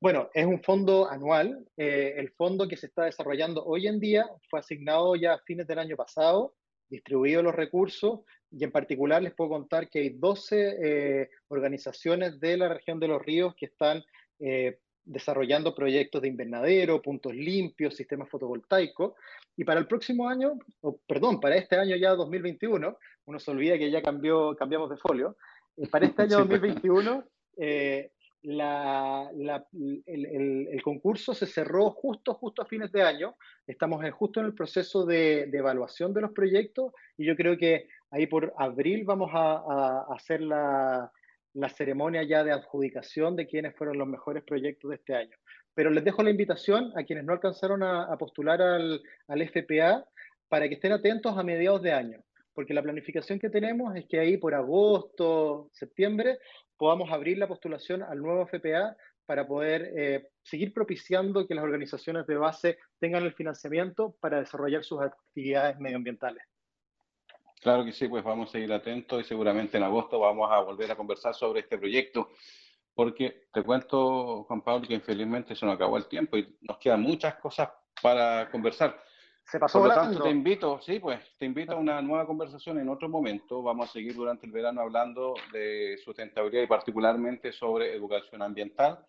Bueno, 0.00 0.30
es 0.32 0.46
un 0.46 0.62
fondo 0.62 1.10
anual. 1.10 1.66
Eh, 1.76 2.14
el 2.16 2.30
fondo 2.30 2.66
que 2.66 2.76
se 2.76 2.86
está 2.86 3.04
desarrollando 3.04 3.64
hoy 3.64 3.86
en 3.86 4.00
día 4.00 4.26
fue 4.48 4.60
asignado 4.60 5.14
ya 5.16 5.34
a 5.34 5.38
fines 5.40 5.66
del 5.66 5.78
año 5.78 5.96
pasado, 5.96 6.54
distribuido 6.88 7.42
los 7.42 7.54
recursos 7.54 8.20
y 8.50 8.64
en 8.64 8.72
particular 8.72 9.22
les 9.22 9.34
puedo 9.34 9.50
contar 9.50 9.90
que 9.90 10.00
hay 10.00 10.10
12 10.10 10.76
eh, 10.80 11.30
organizaciones 11.48 12.40
de 12.40 12.56
la 12.56 12.68
región 12.68 12.98
de 12.98 13.08
los 13.08 13.22
ríos 13.22 13.54
que 13.54 13.66
están 13.66 14.02
eh, 14.38 14.78
desarrollando 15.08 15.74
proyectos 15.74 16.22
de 16.22 16.28
invernadero, 16.28 17.02
puntos 17.02 17.34
limpios, 17.34 17.96
sistemas 17.96 18.28
fotovoltaicos. 18.28 19.14
Y 19.56 19.64
para 19.64 19.80
el 19.80 19.86
próximo 19.86 20.28
año, 20.28 20.58
o 20.82 20.98
perdón, 21.06 21.40
para 21.40 21.56
este 21.56 21.76
año 21.76 21.96
ya 21.96 22.14
2021, 22.14 22.96
uno 23.24 23.38
se 23.38 23.50
olvida 23.50 23.78
que 23.78 23.90
ya 23.90 24.02
cambió, 24.02 24.54
cambiamos 24.54 24.90
de 24.90 24.96
folio, 24.98 25.36
eh, 25.76 25.88
para 25.88 26.06
este 26.06 26.22
año 26.22 26.38
2021, 26.38 27.24
eh, 27.56 28.12
la, 28.42 29.28
la, 29.34 29.66
el, 29.72 30.26
el, 30.26 30.68
el, 30.70 30.82
concurso 30.82 31.34
se 31.34 31.46
cerró 31.46 31.90
justo, 31.90 32.34
justo 32.34 32.62
a 32.62 32.66
fines 32.66 32.92
de 32.92 33.02
año. 33.02 33.34
Estamos 33.66 34.04
en, 34.04 34.12
justo 34.12 34.40
en 34.40 34.46
el 34.46 34.54
proceso 34.54 35.04
de, 35.04 35.46
de, 35.46 35.58
evaluación 35.58 36.14
de 36.14 36.20
los 36.20 36.32
proyectos 36.32 36.92
y 37.16 37.26
yo 37.26 37.34
creo 37.34 37.56
que 37.56 37.88
ahí 38.10 38.26
por 38.26 38.54
abril 38.56 39.04
vamos 39.04 39.30
a, 39.32 39.56
a 39.56 40.14
hacer 40.14 40.40
la, 40.40 41.10
la 41.60 41.68
ceremonia 41.68 42.22
ya 42.22 42.44
de 42.44 42.52
adjudicación 42.52 43.36
de 43.36 43.46
quiénes 43.46 43.74
fueron 43.76 43.98
los 43.98 44.06
mejores 44.06 44.44
proyectos 44.44 44.90
de 44.90 44.96
este 44.96 45.14
año. 45.14 45.36
Pero 45.74 45.90
les 45.90 46.04
dejo 46.04 46.22
la 46.22 46.30
invitación 46.30 46.92
a 46.96 47.04
quienes 47.04 47.24
no 47.24 47.32
alcanzaron 47.32 47.82
a, 47.82 48.16
postular 48.18 48.62
al, 48.62 49.02
al, 49.26 49.48
FPA 49.48 50.04
para 50.48 50.68
que 50.68 50.74
estén 50.74 50.92
atentos 50.92 51.36
a 51.36 51.42
mediados 51.42 51.82
de 51.82 51.92
año, 51.92 52.22
porque 52.54 52.74
la 52.74 52.82
planificación 52.82 53.38
que 53.38 53.50
tenemos 53.50 53.94
es 53.96 54.06
que 54.06 54.18
ahí 54.18 54.36
por 54.36 54.54
agosto, 54.54 55.68
septiembre, 55.72 56.38
podamos 56.76 57.10
abrir 57.10 57.38
la 57.38 57.48
postulación 57.48 58.02
al 58.02 58.18
nuevo 58.18 58.46
FPA 58.46 58.96
para 59.26 59.46
poder 59.46 59.92
eh, 59.96 60.28
seguir 60.42 60.72
propiciando 60.72 61.46
que 61.46 61.54
las 61.54 61.64
organizaciones 61.64 62.26
de 62.26 62.36
base 62.36 62.78
tengan 62.98 63.24
el 63.24 63.34
financiamiento 63.34 64.16
para 64.20 64.40
desarrollar 64.40 64.84
sus 64.84 65.02
actividades 65.02 65.78
medioambientales. 65.78 66.42
Claro 67.60 67.84
que 67.84 67.92
sí, 67.92 68.08
pues 68.08 68.22
vamos 68.22 68.48
a 68.48 68.52
seguir 68.52 68.72
atentos 68.72 69.20
y 69.20 69.24
seguramente 69.24 69.76
en 69.76 69.82
agosto 69.82 70.20
vamos 70.20 70.50
a 70.50 70.60
volver 70.60 70.90
a 70.90 70.96
conversar 70.96 71.34
sobre 71.34 71.60
este 71.60 71.76
proyecto, 71.76 72.30
porque 72.94 73.48
te 73.52 73.62
cuento, 73.62 74.44
Juan 74.44 74.62
Pablo, 74.62 74.86
que 74.86 74.94
infelizmente 74.94 75.54
se 75.54 75.66
nos 75.66 75.74
acabó 75.74 75.96
el 75.96 76.06
tiempo 76.06 76.36
y 76.36 76.56
nos 76.60 76.78
quedan 76.78 77.02
muchas 77.02 77.34
cosas 77.36 77.68
para 78.00 78.50
conversar. 78.50 78.96
Se 79.44 79.58
pasó 79.58 79.78
Por 79.78 79.88
lo 79.88 79.94
tanto, 79.94 80.22
te 80.22 80.30
invito, 80.30 80.78
sí, 80.80 81.00
pues, 81.00 81.20
te 81.38 81.46
invito 81.46 81.72
a 81.72 81.76
una 81.76 82.02
nueva 82.02 82.26
conversación 82.26 82.78
en 82.78 82.88
otro 82.90 83.08
momento. 83.08 83.62
Vamos 83.62 83.88
a 83.88 83.92
seguir 83.92 84.14
durante 84.14 84.44
el 84.44 84.52
verano 84.52 84.82
hablando 84.82 85.34
de 85.52 85.98
sustentabilidad 86.04 86.64
y 86.64 86.66
particularmente 86.66 87.50
sobre 87.50 87.94
educación 87.94 88.42
ambiental. 88.42 89.06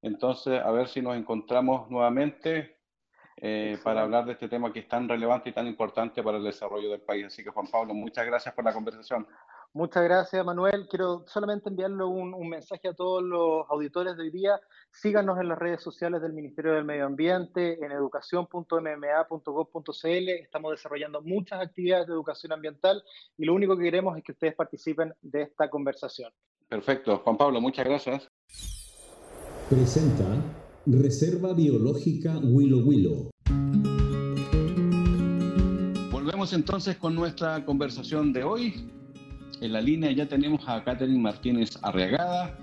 Entonces, 0.00 0.60
a 0.60 0.70
ver 0.70 0.86
si 0.86 1.02
nos 1.02 1.16
encontramos 1.16 1.90
nuevamente 1.90 2.81
eh, 3.36 3.78
para 3.82 4.02
hablar 4.02 4.24
de 4.24 4.32
este 4.32 4.48
tema 4.48 4.72
que 4.72 4.80
es 4.80 4.88
tan 4.88 5.08
relevante 5.08 5.50
y 5.50 5.52
tan 5.52 5.66
importante 5.66 6.22
para 6.22 6.38
el 6.38 6.44
desarrollo 6.44 6.90
del 6.90 7.00
país. 7.00 7.26
Así 7.26 7.42
que, 7.42 7.50
Juan 7.50 7.66
Pablo, 7.66 7.94
muchas 7.94 8.26
gracias 8.26 8.54
por 8.54 8.64
la 8.64 8.72
conversación. 8.72 9.26
Muchas 9.74 10.04
gracias, 10.04 10.44
Manuel. 10.44 10.86
Quiero 10.86 11.24
solamente 11.26 11.70
enviarle 11.70 12.04
un, 12.04 12.34
un, 12.34 12.48
mensaje 12.48 12.88
a 12.88 12.92
todos 12.92 13.22
los 13.22 13.64
auditores 13.70 14.18
de 14.18 14.24
hoy 14.24 14.30
día. 14.30 14.60
Síganos 14.90 15.40
en 15.40 15.48
las 15.48 15.58
redes 15.58 15.82
sociales 15.82 16.20
del 16.20 16.34
Ministerio 16.34 16.74
del 16.74 16.84
Medio 16.84 17.06
Ambiente, 17.06 17.82
en 17.82 17.90
educación.mma.gov.cl. 17.90 20.28
Estamos 20.28 20.72
desarrollando 20.72 21.22
muchas 21.22 21.62
actividades 21.62 22.06
de 22.06 22.12
educación 22.12 22.52
ambiental 22.52 23.02
y 23.38 23.46
lo 23.46 23.54
único 23.54 23.78
que 23.78 23.84
queremos 23.84 24.18
es 24.18 24.24
que 24.24 24.32
ustedes 24.32 24.54
participen 24.54 25.14
de 25.22 25.40
esta 25.42 25.70
conversación. 25.70 26.30
Perfecto. 26.68 27.22
Juan 27.24 27.38
Pablo, 27.38 27.58
muchas 27.60 27.86
gracias. 27.86 28.28
Presenta 29.70 30.24
Reserva 30.86 31.54
Biológica 31.54 32.38
Willow 32.38 32.80
Willow. 32.80 33.30
Volvemos 36.10 36.52
entonces 36.52 36.96
con 36.96 37.14
nuestra 37.14 37.64
conversación 37.64 38.32
de 38.32 38.42
hoy 38.44 38.74
en 39.62 39.72
la 39.72 39.80
línea 39.80 40.10
ya 40.10 40.26
tenemos 40.26 40.68
a 40.68 40.82
Catherine 40.82 41.20
Martínez 41.20 41.78
Arriagada. 41.82 42.58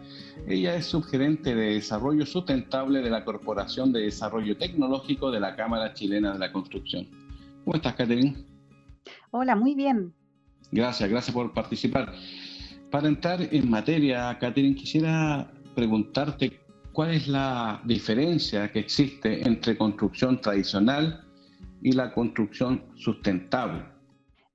Ella 0.50 0.76
es 0.76 0.88
subgerente 0.88 1.56
de 1.56 1.76
Desarrollo 1.76 2.26
Sustentable 2.26 3.02
de 3.02 3.10
la 3.10 3.24
Corporación 3.24 3.94
de 3.94 4.02
Desarrollo 4.02 4.58
Tecnológico 4.58 5.32
de 5.32 5.40
la 5.40 5.56
Cámara 5.56 5.94
Chilena 5.94 6.34
de 6.34 6.40
la 6.40 6.52
Construcción. 6.52 7.08
¿Cómo 7.64 7.78
estás, 7.78 7.96
Catherine? 7.96 8.36
Hola, 9.32 9.56
muy 9.56 9.76
bien. 9.76 10.14
Gracias, 10.74 11.10
gracias 11.10 11.34
por 11.34 11.54
participar. 11.54 12.12
Para 12.92 13.08
entrar 13.08 13.48
en 13.50 13.70
materia, 13.70 14.38
Catherine, 14.38 14.76
quisiera 14.76 15.50
preguntarte 15.76 16.60
cuál 17.00 17.12
es 17.12 17.30
la 17.30 17.80
diferencia 17.86 18.70
que 18.74 18.80
existe 18.80 19.48
entre 19.48 19.78
construcción 19.78 20.42
tradicional 20.42 21.24
y 21.82 21.94
la 21.94 22.14
construcción 22.14 22.84
sustentable. 22.98 23.86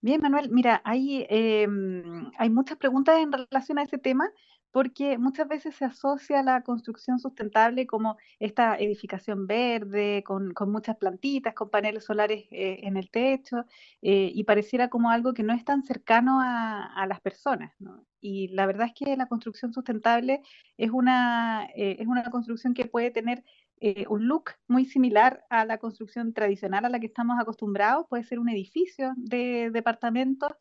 Bien, 0.03 0.21
Manuel, 0.21 0.51
mira, 0.51 0.83
hay, 0.85 1.25
em, 1.31 2.31
hay 2.37 2.51
muchas 2.51 2.77
preguntas 2.77 3.19
en 3.19 3.33
relación 3.33 3.79
a 3.79 3.85
ese 3.85 3.97
tema 3.97 4.31
porque 4.75 5.19
muchas 5.19 5.47
veces 5.47 5.77
se 5.77 5.85
asocia 5.85 6.43
la 6.43 6.63
construcción 6.65 7.21
sustentable 7.21 7.87
como 7.87 8.17
esta 8.41 8.75
edificación 8.77 9.47
verde, 9.47 10.25
con, 10.25 10.53
muchas 10.67 10.97
plantitas, 10.97 11.55
con 11.55 11.71
paneles 11.71 12.03
solares 12.05 12.47
eh, 12.51 12.81
en 12.83 12.97
el 12.97 13.09
techo, 13.09 13.67
eh, 14.03 14.33
y 14.35 14.43
pareciera 14.43 14.89
como 14.89 15.11
algo 15.11 15.33
que 15.33 15.45
no 15.45 15.53
es 15.55 15.65
tan 15.65 15.85
cercano 15.85 16.41
a, 16.43 17.07
las 17.07 17.21
personas. 17.21 17.73
Y 18.21 18.49
la 18.49 18.67
verdad 18.67 18.89
es 18.89 18.95
que 18.95 19.17
la 19.17 19.27
construcción 19.29 19.73
sustentable 19.73 20.43
es 20.77 20.91
una, 20.91 21.69
eh, 21.77 21.99
es 22.01 22.09
una 22.09 22.29
construcción 22.31 22.75
que 22.75 22.87
puede 22.87 23.13
tener 23.13 23.45
eh, 23.81 24.07
un 24.09 24.27
look 24.27 24.53
muy 24.67 24.87
similar 24.87 25.45
a 25.51 25.65
la 25.67 25.79
construcción 25.79 26.33
tradicional 26.33 26.85
a 26.85 26.89
la 26.89 27.01
que 27.01 27.07
estamos 27.07 27.39
acostumbrados. 27.39 28.07
Puede 28.09 28.25
ser 28.25 28.39
un 28.39 28.49
edificio 28.49 29.13
de 29.17 29.71
departamentos 29.71 30.53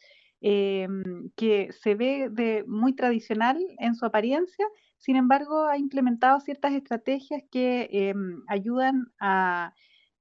eh, 0.44 0.88
que 1.36 1.72
se 1.72 1.96
ve 1.96 2.30
de 2.30 2.64
muy 2.68 2.94
tradicional 2.94 3.58
en 3.80 3.96
su 3.96 4.06
apariencia, 4.06 4.68
sin 4.98 5.16
embargo 5.16 5.66
ha 5.66 5.78
implementado 5.78 6.40
ciertas 6.40 6.74
estrategias 6.74 7.42
que 7.50 7.90
eh, 7.92 8.14
ayudan 8.48 9.08
a, 9.20 9.74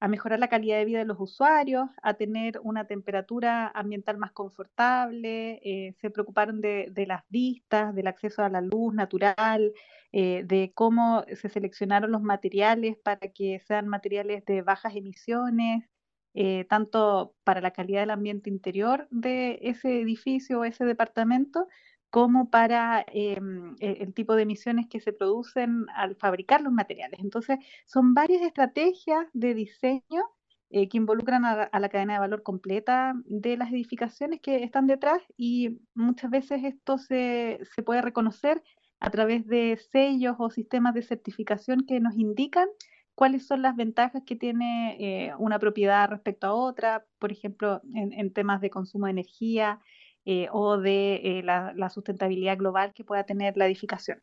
mejorar 0.08 0.40
la 0.40 0.48
calidad 0.48 0.78
de 0.78 0.84
vida 0.84 0.98
de 0.98 1.04
los 1.04 1.20
usuarios, 1.20 1.88
a 2.02 2.14
tener 2.14 2.58
una 2.64 2.86
temperatura 2.86 3.68
ambiental 3.68 4.18
más 4.18 4.32
confortable, 4.32 5.60
se 6.00 6.10
preocuparon 6.10 6.60
de, 6.60 6.88
de, 6.90 7.06
las 7.06 7.22
vistas, 7.28 7.94
del 7.94 8.08
acceso 8.08 8.42
a 8.42 8.48
la 8.48 8.60
luz 8.60 8.92
natural, 8.94 9.72
eh, 10.14 10.42
de 10.44 10.72
cómo 10.74 11.24
se 11.34 11.48
seleccionaron 11.48 12.12
los 12.12 12.20
materiales 12.20 12.98
para 13.02 13.28
que 13.32 13.60
sean 13.60 13.88
materiales 13.88 14.44
de 14.44 14.60
bajas 14.60 14.94
emisiones, 14.94 15.88
eh, 16.34 16.64
tanto 16.68 17.34
para 17.44 17.60
la 17.60 17.72
calidad 17.72 18.00
del 18.00 18.10
ambiente 18.10 18.50
interior 18.50 19.08
de 19.10 19.58
ese 19.62 20.00
edificio 20.00 20.60
o 20.60 20.64
ese 20.64 20.84
departamento, 20.84 21.68
como 22.10 22.50
para 22.50 23.04
em, 23.08 23.74
e, 23.80 24.02
el 24.02 24.12
tipo 24.14 24.34
de 24.34 24.42
emisiones 24.42 24.86
que 24.88 25.00
se 25.00 25.12
producen 25.12 25.86
al 25.94 26.16
fabricar 26.16 26.60
los 26.60 26.72
materiales. 26.72 27.20
Entonces, 27.20 27.58
son 27.86 28.14
varias 28.14 28.42
estrategias 28.42 29.26
de 29.32 29.54
diseño 29.54 30.22
eh, 30.70 30.88
que 30.88 30.96
involucran 30.96 31.44
a, 31.44 31.68
la 31.78 31.88
cadena 31.90 32.14
de 32.14 32.18
valor 32.20 32.42
completa 32.42 33.14
de 33.26 33.58
las 33.58 33.70
edificaciones 33.70 34.40
que 34.40 34.62
están 34.64 34.86
detrás 34.86 35.22
y 35.36 35.80
muchas 35.94 36.30
veces 36.30 36.64
esto 36.64 36.96
se, 36.98 37.60
se 37.74 37.82
puede 37.82 38.00
reconocer 38.00 38.62
a 38.98 39.10
través 39.10 39.46
de 39.46 39.78
sellos 39.90 40.36
o 40.38 40.48
sistemas 40.48 40.94
de 40.94 41.02
certificación 41.02 41.84
que 41.86 42.00
nos 42.00 42.14
indican 42.14 42.68
cuáles 43.14 43.46
son 43.46 43.62
las 43.62 43.76
ventajas 43.76 44.22
que 44.24 44.36
tiene 44.36 44.96
eh, 44.98 45.32
una 45.38 45.58
propiedad 45.58 46.08
respecto 46.08 46.46
a 46.46 46.54
otra, 46.54 47.04
por 47.18 47.32
ejemplo, 47.32 47.80
en, 47.94 48.32
temas 48.32 48.60
de 48.60 48.70
consumo 48.70 49.06
de 49.06 49.12
energía 49.12 49.80
eh, 50.24 50.48
o 50.52 50.78
de 50.78 51.38
eh, 51.38 51.42
la, 51.42 51.90
sustentabilidad 51.90 52.58
global 52.58 52.92
que 52.94 53.04
pueda 53.04 53.24
tener 53.24 53.56
la 53.56 53.66
edificación. 53.66 54.22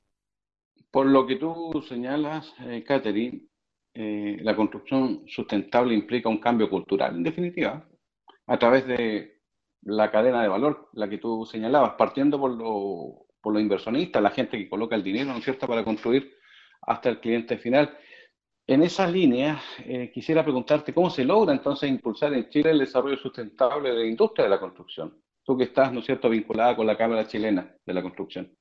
Por 0.92 1.06
lo 1.06 1.28
que 1.28 1.36
tú 1.36 1.84
señalas, 1.88 2.54
Catherine, 2.86 3.44
la 3.94 4.56
construcción 4.56 5.24
sustentable 5.28 5.94
implica 5.94 6.30
un 6.30 6.40
cambio 6.40 6.70
cultural, 6.70 7.16
en 7.16 7.24
definitiva, 7.24 7.88
a 8.48 8.58
través 8.58 8.88
de 8.88 9.42
la 9.82 10.10
cadena 10.10 10.42
de 10.42 10.48
valor, 10.48 10.90
la 10.94 11.08
que 11.10 11.20
tú 11.20 11.46
señalabas, 11.46 11.94
partiendo 11.94 12.40
por 12.40 12.52
lo 12.52 13.28
por 13.42 13.54
los 13.54 13.62
inversionistas, 13.62 14.22
la 14.22 14.32
gente 14.32 14.58
que 14.58 14.70
coloca 14.70 14.96
el 14.96 15.04
dinero, 15.04 15.32
¿no 15.32 15.38
es 15.38 15.44
cierto?, 15.44 15.68
para 15.68 15.84
construir 15.84 16.36
hasta 16.82 17.10
el 17.10 17.20
cliente 17.20 17.58
final. 17.58 17.98
En 18.70 18.84
esa 18.84 19.08
línea, 19.08 19.60
eh, 19.80 20.12
quisiera 20.14 20.44
preguntarte 20.44 20.94
cómo 20.94 21.10
se 21.10 21.26
logra 21.26 21.52
entonces 21.52 21.90
impulsar 21.90 22.36
en 22.36 22.48
Chile 22.50 22.70
el 22.70 22.78
desarrollo 22.78 23.18
sustentable 23.18 23.90
de 23.90 23.96
la 23.96 24.06
industria 24.06 24.44
de 24.44 24.52
la 24.52 24.60
construcción. 24.60 25.20
Tú 25.44 25.58
que 25.58 25.64
estás, 25.64 25.92
¿no 25.92 26.02
es 26.02 26.06
cierto?, 26.06 26.30
vinculada 26.30 26.76
con 26.76 26.86
la 26.86 26.96
Cámara 26.96 27.26
Chilena 27.26 27.76
de 27.84 27.94
la 27.96 28.04
Construcción. 28.04 28.56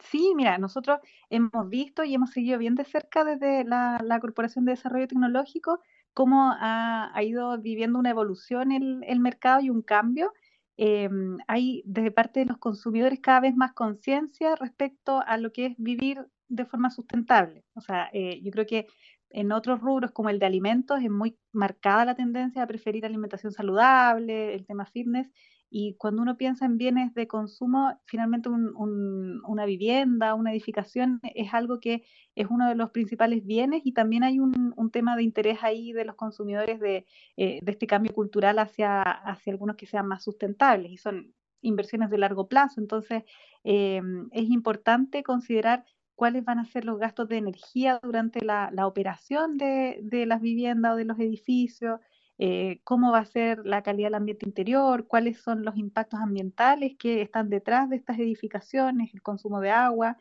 Sí, 0.00 0.32
mira, 0.34 0.58
nosotros 0.58 0.98
hemos 1.30 1.68
visto 1.68 2.02
y 2.02 2.12
hemos 2.12 2.30
seguido 2.30 2.58
bien 2.58 2.74
de 2.74 2.82
cerca 2.82 3.22
desde 3.22 3.62
la, 3.62 4.18
Corporación 4.20 4.64
de 4.64 4.72
Desarrollo 4.72 5.06
Tecnológico 5.06 5.78
cómo 6.12 6.52
ha, 6.58 7.12
ido 7.22 7.56
viviendo 7.58 8.00
una 8.00 8.10
evolución 8.10 8.72
el, 8.72 9.04
el 9.06 9.20
mercado 9.20 9.60
y 9.60 9.70
un 9.70 9.82
cambio 9.82 10.32
Em, 10.76 11.38
hay 11.48 11.82
desde 11.84 12.10
parte 12.10 12.40
de 12.40 12.46
los 12.46 12.58
consumidores 12.58 13.20
cada 13.20 13.40
vez 13.40 13.54
más 13.54 13.72
conciencia 13.72 14.56
respecto 14.56 15.22
a 15.24 15.36
lo 15.36 15.52
que 15.52 15.66
es 15.66 15.74
vivir 15.76 16.26
de 16.48 16.64
forma 16.64 16.90
sustentable. 16.90 17.64
O 17.74 17.80
sea, 17.80 18.10
eh, 18.12 18.40
yo 18.42 18.50
creo 18.50 18.66
que 18.66 18.86
en 19.32 19.52
otros 19.52 19.80
rubros 19.80 20.12
como 20.12 20.28
el 20.28 20.38
de 20.38 20.46
alimentos 20.46 21.00
es 21.02 21.10
muy 21.10 21.36
marcada 21.52 22.04
la 22.04 22.14
tendencia 22.14 22.62
a 22.62 22.66
preferir 22.66 23.04
alimentación 23.06 23.52
saludable, 23.52 24.54
el 24.54 24.66
tema 24.66 24.86
fitness, 24.86 25.30
y 25.74 25.94
cuando 25.94 26.20
uno 26.20 26.36
piensa 26.36 26.66
en 26.66 26.76
bienes 26.76 27.14
de 27.14 27.26
consumo, 27.26 27.98
finalmente 28.04 28.50
una 28.50 29.64
vivienda, 29.64 30.34
una 30.34 30.52
edificación 30.52 31.18
es 31.34 31.54
algo 31.54 31.80
que 31.80 32.04
es 32.34 32.46
uno 32.50 32.68
de 32.68 32.74
los 32.74 32.90
principales 32.90 33.46
bienes 33.46 33.80
y 33.86 33.92
también 33.92 34.22
hay 34.22 34.38
un, 34.38 34.90
tema 34.92 35.16
de 35.16 35.22
interés 35.22 35.60
ahí 35.62 35.94
de 35.94 36.04
los 36.04 36.14
consumidores 36.14 36.78
de, 36.78 37.06
eh, 37.38 37.60
este 37.66 37.86
cambio 37.86 38.12
cultural 38.12 38.58
hacia, 38.58 39.00
hacia 39.00 39.54
algunos 39.54 39.76
que 39.76 39.86
sean 39.86 40.06
más 40.06 40.22
sustentables 40.22 40.92
y 40.92 40.98
son 40.98 41.32
inversiones 41.62 42.10
de 42.10 42.18
largo 42.18 42.48
plazo. 42.48 42.78
Entonces, 42.78 43.22
eh, 43.64 44.02
es 44.32 44.50
importante 44.50 45.22
considerar 45.22 45.86
cuáles 46.22 46.44
van 46.44 46.60
a 46.60 46.64
ser 46.64 46.84
los 46.84 47.00
gastos 47.00 47.28
de 47.28 47.38
energía 47.38 47.98
durante 48.00 48.44
la, 48.44 48.70
operación 48.86 49.58
de, 49.58 50.24
las 50.24 50.40
viviendas 50.40 50.92
o 50.92 50.94
de 50.94 51.04
los 51.04 51.18
edificios, 51.18 51.98
eh, 52.38 52.80
cómo 52.84 53.10
va 53.10 53.18
a 53.18 53.24
ser 53.24 53.66
la 53.66 53.82
calidad 53.82 54.06
del 54.06 54.14
ambiente 54.14 54.46
interior, 54.46 55.08
cuáles 55.08 55.42
son 55.42 55.64
los 55.64 55.76
impactos 55.76 56.20
ambientales 56.20 56.92
que 56.96 57.22
están 57.22 57.50
detrás 57.50 57.90
de 57.90 57.96
estas 57.96 58.20
edificaciones, 58.20 59.12
el 59.12 59.20
consumo 59.20 59.60
de 59.60 59.70
agua, 59.70 60.16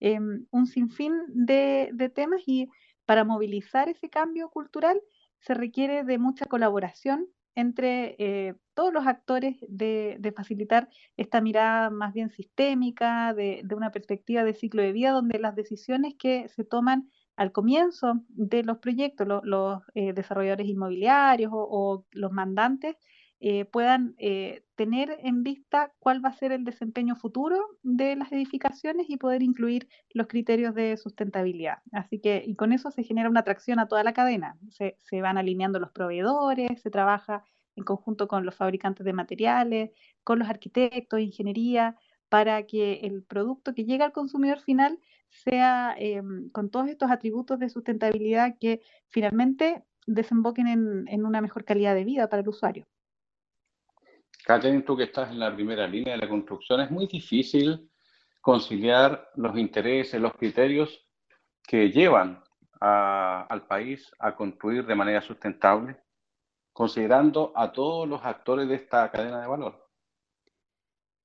em, 0.00 0.44
un 0.50 0.66
sinfín 0.66 1.12
de, 1.28 2.10
temas 2.12 2.42
y 2.46 2.68
para 3.06 3.22
movilizar 3.22 3.88
ese 3.88 4.10
cambio 4.10 4.48
cultural 4.48 5.00
se 5.38 5.54
requiere 5.54 6.02
de 6.02 6.18
mucha 6.18 6.46
colaboración 6.46 7.28
entre 7.54 8.16
eh, 8.18 8.54
todos 8.74 8.92
los 8.92 9.06
actores 9.06 9.56
de, 9.68 10.32
facilitar 10.36 10.88
esta 11.16 11.40
mirada 11.40 11.90
más 11.90 12.12
bien 12.12 12.30
sistémica, 12.30 13.34
de, 13.34 13.62
de, 13.64 13.74
una 13.74 13.90
perspectiva 13.90 14.44
de 14.44 14.54
ciclo 14.54 14.82
de 14.82 14.92
vida, 14.92 15.12
donde 15.12 15.38
las 15.38 15.54
decisiones 15.54 16.14
que 16.18 16.48
se 16.48 16.64
toman 16.64 17.08
al 17.36 17.52
comienzo 17.52 18.20
de 18.28 18.62
los 18.62 18.78
proyectos, 18.78 19.26
los 19.42 19.82
eh, 19.94 20.12
desarrolladores 20.12 20.68
inmobiliarios 20.68 21.50
o, 21.52 22.04
los 22.12 22.32
mandantes 22.32 22.96
eh, 23.40 23.64
puedan 23.64 24.14
eh, 24.18 24.64
tener 24.74 25.18
en 25.22 25.42
vista 25.42 25.92
cuál 25.98 26.24
va 26.24 26.30
a 26.30 26.32
ser 26.32 26.52
el 26.52 26.64
desempeño 26.64 27.16
futuro 27.16 27.58
de 27.82 28.16
las 28.16 28.32
edificaciones 28.32 29.10
y 29.10 29.16
poder 29.16 29.42
incluir 29.42 29.88
los 30.12 30.26
criterios 30.28 30.74
de 30.74 30.96
sustentabilidad. 30.96 31.78
Así 31.92 32.20
que, 32.20 32.42
y 32.46 32.54
con 32.56 32.72
eso 32.72 32.90
se 32.90 33.02
genera 33.02 33.28
una 33.28 33.40
atracción 33.40 33.78
a 33.78 33.88
toda 33.88 34.04
la 34.04 34.14
cadena. 34.14 34.56
Se, 34.70 34.96
van 35.20 35.38
alineando 35.38 35.78
los 35.78 35.90
proveedores, 35.90 36.80
se 36.80 36.90
trabaja 36.90 37.44
en 37.76 37.84
conjunto 37.84 38.28
con 38.28 38.46
los 38.46 38.54
fabricantes 38.54 39.04
de 39.04 39.12
materiales, 39.12 39.90
con 40.22 40.38
los 40.38 40.48
arquitectos, 40.48 41.20
ingeniería, 41.20 41.96
para 42.28 42.64
que 42.66 43.00
el 43.02 43.22
producto 43.22 43.74
que 43.74 43.84
llega 43.84 44.06
al 44.06 44.12
consumidor 44.12 44.60
final 44.60 44.98
sea 45.28 45.94
em, 45.98 46.50
con 46.50 46.70
todos 46.70 46.88
estos 46.88 47.10
atributos 47.10 47.58
de 47.58 47.68
sustentabilidad 47.68 48.56
que 48.58 48.80
finalmente 49.08 49.84
desemboquen 50.06 51.06
en, 51.08 51.24
una 51.24 51.40
mejor 51.40 51.64
calidad 51.64 51.94
de 51.94 52.04
vida 52.04 52.28
para 52.28 52.42
el 52.42 52.48
usuario. 52.48 52.86
Catherine, 54.44 54.82
tú 54.82 54.96
que 54.96 55.04
estás 55.04 55.30
en 55.30 55.38
la 55.38 55.54
primera 55.54 55.86
línea 55.86 56.14
de 56.14 56.20
la 56.20 56.28
construcción, 56.28 56.80
es 56.82 56.90
muy 56.90 57.06
difícil 57.06 57.90
conciliar 58.42 59.30
los 59.36 59.56
intereses, 59.56 60.20
los 60.20 60.34
criterios 60.34 61.02
que 61.66 61.90
llevan 61.90 62.44
al 62.78 63.66
país 63.66 64.12
a 64.18 64.36
construir 64.36 64.84
de 64.84 64.94
manera 64.94 65.22
sustentable, 65.22 65.96
considerando 66.74 67.52
a 67.56 67.72
todos 67.72 68.06
los 68.06 68.22
actores 68.22 68.68
de 68.68 68.74
esta 68.74 69.10
cadena 69.10 69.40
de 69.40 69.46
valor. 69.46 69.88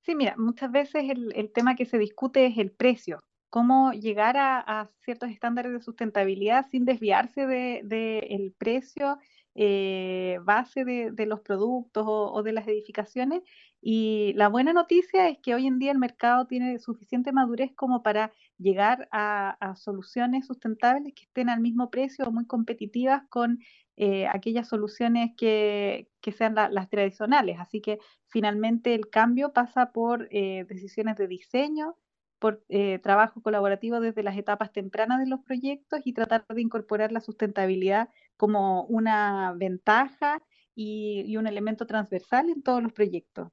Sí, 0.00 0.14
mira, 0.14 0.34
muchas 0.38 0.72
veces 0.72 1.04
el, 1.10 1.52
tema 1.52 1.76
que 1.76 1.84
se 1.84 1.98
discute 1.98 2.46
es 2.46 2.56
el 2.56 2.70
precio, 2.70 3.20
cómo 3.50 3.92
llegar 3.92 4.36
a, 4.38 4.90
ciertos 5.00 5.28
estándares 5.28 5.72
de 5.72 5.80
sustentabilidad 5.80 6.68
sin 6.70 6.86
desviarse 6.86 7.46
del 7.46 7.86
de, 7.86 8.54
precio 8.56 9.18
eh, 9.62 10.38
base 10.42 10.86
de, 10.86 11.26
los 11.26 11.40
productos 11.40 12.04
o, 12.06 12.42
de 12.42 12.52
las 12.52 12.66
edificaciones. 12.66 13.42
Y 13.82 14.32
la 14.34 14.48
buena 14.48 14.72
noticia 14.72 15.28
es 15.28 15.36
que 15.42 15.54
hoy 15.54 15.66
en 15.66 15.78
día 15.78 15.92
el 15.92 15.98
mercado 15.98 16.46
tiene 16.46 16.78
suficiente 16.78 17.30
madurez 17.30 17.70
como 17.76 18.02
para 18.02 18.32
llegar 18.56 19.06
a, 19.12 19.74
soluciones 19.76 20.46
sustentables 20.46 21.12
que 21.14 21.24
estén 21.24 21.50
al 21.50 21.60
mismo 21.60 21.90
precio 21.90 22.24
o 22.24 22.32
muy 22.32 22.46
competitivas 22.46 23.24
con 23.28 23.58
eh, 23.98 24.26
aquellas 24.28 24.66
soluciones 24.66 25.32
que, 25.36 26.08
sean 26.34 26.54
las 26.54 26.88
tradicionales. 26.88 27.58
Así 27.60 27.82
que 27.82 27.98
finalmente 28.28 28.94
el 28.94 29.10
cambio 29.10 29.52
pasa 29.52 29.92
por 29.92 30.26
eh, 30.30 30.64
decisiones 30.70 31.16
de 31.16 31.28
diseño, 31.28 31.96
por 32.40 32.64
eh, 32.70 32.98
trabajo 32.98 33.42
colaborativo 33.42 34.00
desde 34.00 34.22
las 34.22 34.36
etapas 34.36 34.72
tempranas 34.72 35.20
de 35.20 35.28
los 35.28 35.40
proyectos 35.40 36.00
y 36.04 36.14
tratar 36.14 36.46
de 36.48 36.62
incorporar 36.62 37.12
la 37.12 37.20
sustentabilidad 37.20 38.08
como 38.36 38.84
una 38.84 39.52
ventaja 39.56 40.42
y, 40.74 41.36
un 41.36 41.46
elemento 41.46 41.86
transversal 41.86 42.48
en 42.48 42.62
todos 42.62 42.82
los 42.82 42.92
proyectos. 42.92 43.48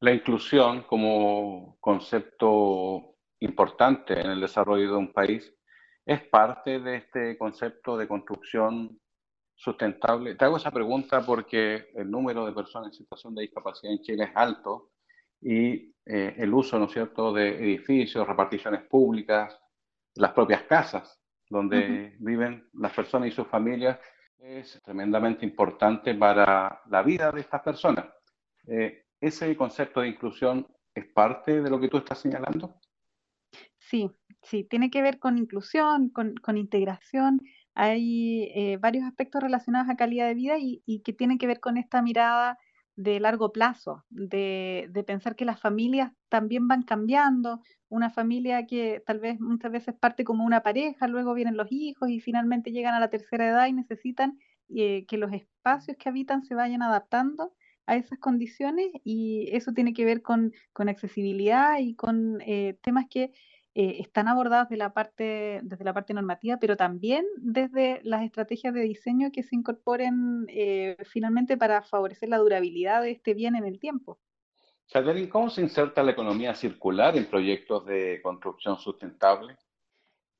La 0.00 0.12
inclusión 0.12 0.82
como 0.82 1.78
concepto 1.80 3.16
importante 3.40 4.20
en 4.20 4.30
el 4.30 4.40
desarrollo 4.40 4.92
de 4.92 4.96
un 4.98 5.12
país 5.12 5.52
es 6.04 6.22
parte 6.28 6.80
de 6.80 6.96
este 6.96 7.38
concepto 7.38 7.96
de 7.96 8.06
construcción 8.06 9.00
sustentable. 9.54 10.34
Te 10.34 10.44
hago 10.44 10.58
esa 10.58 10.70
pregunta 10.70 11.24
porque 11.24 11.90
el 11.94 12.10
número 12.10 12.44
de 12.44 12.52
personas 12.52 12.88
en 12.88 12.94
situación 12.94 13.34
de 13.34 13.42
discapacidad 13.42 13.92
en 13.92 14.02
Chile 14.02 14.24
es 14.24 14.32
alto 14.34 14.90
y 15.40 15.94
eh, 16.06 16.34
el 16.38 16.52
uso, 16.52 16.78
¿no 16.78 16.86
es 16.86 16.92
cierto?, 16.92 17.32
de 17.32 17.56
edificios, 17.56 18.26
reparticiones 18.26 18.82
públicas, 18.82 19.58
las 20.14 20.32
propias 20.32 20.62
casas 20.62 21.20
donde 21.48 22.16
viven 22.20 22.68
las 22.74 22.92
personas 22.92 23.28
y 23.28 23.32
sus 23.32 23.46
familias, 23.48 23.98
es 24.38 24.80
tremendamente 24.82 25.44
importante 25.44 26.14
para 26.14 26.80
la 26.88 27.02
vida 27.02 27.30
de 27.32 27.40
estas 27.40 27.60
personas. 27.60 28.06
Eh, 28.66 29.04
¿Ese 29.20 29.54
concepto 29.56 30.00
de 30.00 30.08
inclusión 30.08 30.66
es 30.94 31.06
parte 31.06 31.60
de 31.60 31.68
lo 31.68 31.80
que 31.80 31.88
tú 31.88 31.98
estás 31.98 32.20
señalando? 32.20 32.80
Sí, 33.78 34.10
sí, 34.42 34.64
tiene 34.64 34.90
que 34.90 35.02
ver 35.02 35.18
con 35.18 35.36
inclusión, 35.36 36.10
con, 36.10 36.56
integración. 36.56 37.42
Hay 37.74 38.50
eh, 38.54 38.78
varios 38.78 39.04
aspectos 39.04 39.42
relacionados 39.42 39.90
a 39.90 39.96
calidad 39.96 40.28
de 40.28 40.34
vida 40.34 40.58
y, 40.58 40.82
y 40.86 41.00
que 41.00 41.12
tienen 41.12 41.38
que 41.38 41.48
ver 41.48 41.60
con 41.60 41.76
esta 41.76 42.00
mirada 42.00 42.58
de 43.02 43.18
largo 43.18 43.50
plazo, 43.50 44.04
de, 44.10 44.88
de, 44.90 45.04
pensar 45.04 45.34
que 45.34 45.46
las 45.46 45.58
familias 45.58 46.12
también 46.28 46.68
van 46.68 46.82
cambiando, 46.82 47.62
una 47.88 48.10
familia 48.10 48.66
que 48.66 49.02
tal 49.06 49.20
vez 49.20 49.40
muchas 49.40 49.72
veces 49.72 49.94
parte 49.94 50.22
como 50.22 50.44
una 50.44 50.62
pareja, 50.62 51.08
luego 51.08 51.32
vienen 51.32 51.56
los 51.56 51.68
hijos 51.70 52.10
y 52.10 52.20
finalmente 52.20 52.72
llegan 52.72 52.92
a 52.92 53.00
la 53.00 53.08
tercera 53.08 53.48
edad 53.48 53.66
y 53.68 53.72
necesitan 53.72 54.38
eh, 54.68 55.06
que 55.06 55.16
los 55.16 55.32
espacios 55.32 55.96
que 55.96 56.10
habitan 56.10 56.44
se 56.44 56.54
vayan 56.54 56.82
adaptando 56.82 57.54
a 57.86 57.96
esas 57.96 58.18
condiciones 58.18 58.88
y 59.02 59.48
eso 59.52 59.72
tiene 59.72 59.94
que 59.94 60.04
ver 60.04 60.20
con, 60.20 60.52
con 60.74 60.90
accesibilidad 60.90 61.78
y 61.78 61.94
con 61.94 62.42
eh, 62.42 62.76
temas 62.82 63.06
que 63.08 63.32
eh, 63.74 63.98
están 64.00 64.26
abordados 64.26 64.68
de 64.68 64.76
la 64.76 64.92
parte, 64.92 65.60
desde 65.62 65.84
la 65.84 65.94
parte 65.94 66.12
normativa, 66.12 66.56
pero 66.58 66.76
también 66.76 67.24
desde 67.36 68.00
las 68.02 68.22
estrategias 68.22 68.74
de 68.74 68.80
diseño 68.80 69.30
que 69.32 69.44
se 69.44 69.54
incorporen 69.54 70.46
eh, 70.48 70.96
finalmente 71.04 71.56
para 71.56 71.82
favorecer 71.82 72.28
la 72.28 72.38
durabilidad 72.38 73.02
de 73.02 73.12
este 73.12 73.34
bien 73.34 73.54
en 73.54 73.64
el 73.64 73.78
tiempo. 73.78 74.18
¿cómo 75.30 75.50
se 75.50 75.62
inserta 75.62 76.02
la 76.02 76.10
economía 76.10 76.54
circular 76.54 77.16
en 77.16 77.26
proyectos 77.26 77.86
de 77.86 78.20
construcción 78.22 78.76
sustentable? 78.76 79.56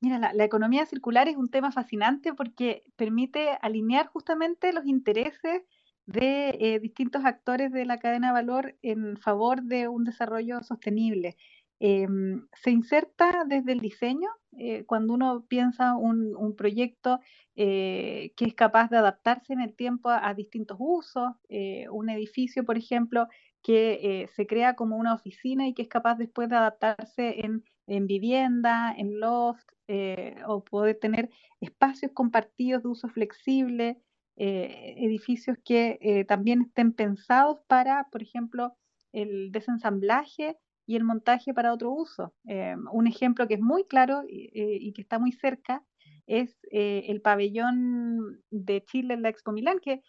Mira, 0.01 0.33
la, 0.33 0.43
economía 0.43 0.85
circular 0.85 1.27
es 1.27 1.37
un 1.37 1.49
tema 1.49 1.71
fascinante 1.71 2.33
porque 2.33 2.83
permite 2.95 3.57
alinear 3.61 4.07
justamente 4.07 4.73
los 4.73 4.85
intereses 4.85 5.61
de 6.05 6.57
eh, 6.59 6.79
distintos 6.79 7.23
actores 7.23 7.71
de 7.71 7.85
la 7.85 7.99
cadena 7.99 8.27
de 8.27 8.33
valor 8.33 8.75
en 8.81 9.15
favor 9.17 9.61
de 9.61 9.87
un 9.87 10.03
desarrollo 10.03 10.63
sostenible. 10.63 11.37
Em, 11.83 12.45
se 12.53 12.69
inserta 12.69 13.43
desde 13.47 13.71
el 13.71 13.79
diseño, 13.79 14.29
eh, 14.55 14.85
cuando 14.85 15.15
uno 15.15 15.47
piensa 15.47 15.95
un, 15.95 16.35
un 16.35 16.55
proyecto 16.55 17.19
eh, 17.55 18.33
que 18.35 18.45
es 18.45 18.53
capaz 18.53 18.91
de 18.91 18.97
adaptarse 18.97 19.53
en 19.53 19.61
el 19.61 19.75
tiempo 19.75 20.09
a, 20.09 20.31
distintos 20.35 20.77
usos, 20.79 21.31
eh, 21.49 21.89
un 21.89 22.11
edificio, 22.11 22.65
por 22.65 22.77
ejemplo, 22.77 23.27
que 23.63 24.29
se 24.35 24.45
crea 24.45 24.75
como 24.75 24.95
una 24.95 25.15
oficina 25.15 25.67
y 25.67 25.73
que 25.73 25.81
es 25.81 25.87
capaz 25.87 26.19
después 26.19 26.49
de 26.49 26.55
adaptarse 26.57 27.43
en, 27.43 27.63
en 27.87 28.05
vivienda, 28.05 28.93
en 28.95 29.19
loft, 29.19 29.67
o 30.47 30.63
poder 30.63 30.99
tener 30.99 31.29
espacios 31.59 32.11
compartidos 32.13 32.83
de 32.83 32.89
uso 32.89 33.07
flexible, 33.09 34.01
edificios 34.35 35.57
que 35.65 36.25
también 36.27 36.61
estén 36.61 36.93
pensados 36.93 37.59
para, 37.67 38.07
por 38.11 38.21
ejemplo, 38.21 38.75
el 39.11 39.51
desensamblaje 39.51 40.57
y 40.85 40.95
el 40.95 41.03
montaje 41.03 41.53
para 41.53 41.73
otro 41.73 41.91
uso. 41.91 42.33
Eh, 42.47 42.75
un 42.91 43.07
ejemplo 43.07 43.47
que 43.47 43.55
es 43.55 43.61
muy 43.61 43.85
claro 43.85 44.23
eh, 44.27 44.77
y, 44.79 44.93
que 44.93 45.01
está 45.01 45.19
muy 45.19 45.31
cerca 45.31 45.83
es 46.27 46.55
eh, 46.71 47.05
el 47.07 47.21
pabellón 47.21 48.41
de 48.49 48.83
Chile 48.85 49.13
en 49.13 49.21
la 49.21 49.29
Expo 49.29 49.51
Milán, 49.51 49.79
que 49.79 50.01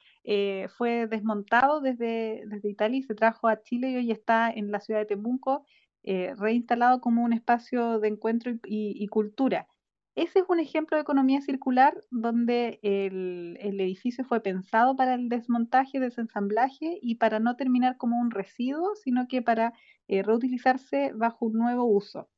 fue 0.76 1.06
desmontado 1.08 1.80
desde, 1.80 2.44
desde 2.46 2.70
Italia 2.70 2.98
y 2.98 3.02
se 3.02 3.14
trajo 3.14 3.48
a 3.48 3.62
Chile 3.62 3.90
y 3.90 3.96
hoy 3.96 4.10
está 4.10 4.50
en 4.50 4.70
la 4.70 4.80
ciudad 4.80 5.00
de 5.00 5.06
Temuco, 5.06 5.64
reinstalado 6.04 7.00
como 7.00 7.24
un 7.24 7.32
espacio 7.32 7.98
de 7.98 8.08
encuentro 8.08 8.52
y 8.64 9.06
cultura. 9.08 9.66
Ese 10.14 10.40
es 10.40 10.44
un 10.48 10.60
ejemplo 10.60 10.96
de 10.96 11.02
economía 11.02 11.40
circular 11.40 11.98
donde 12.10 12.78
el, 12.82 13.56
edificio 13.80 14.24
fue 14.24 14.42
pensado 14.42 14.94
para 14.94 15.14
el 15.14 15.30
desmontaje, 15.30 16.00
desensamblaje 16.00 16.98
y 17.00 17.14
para 17.14 17.40
no 17.40 17.56
terminar 17.56 17.96
como 17.96 18.20
un 18.20 18.30
residuo, 18.30 18.94
sino 18.94 19.26
que 19.26 19.40
para 19.40 19.72
eh, 20.08 20.22
reutilizarse 20.22 21.12
bajo 21.14 21.46
un 21.46 21.54
nuevo 21.54 21.84
uso. 21.84 22.28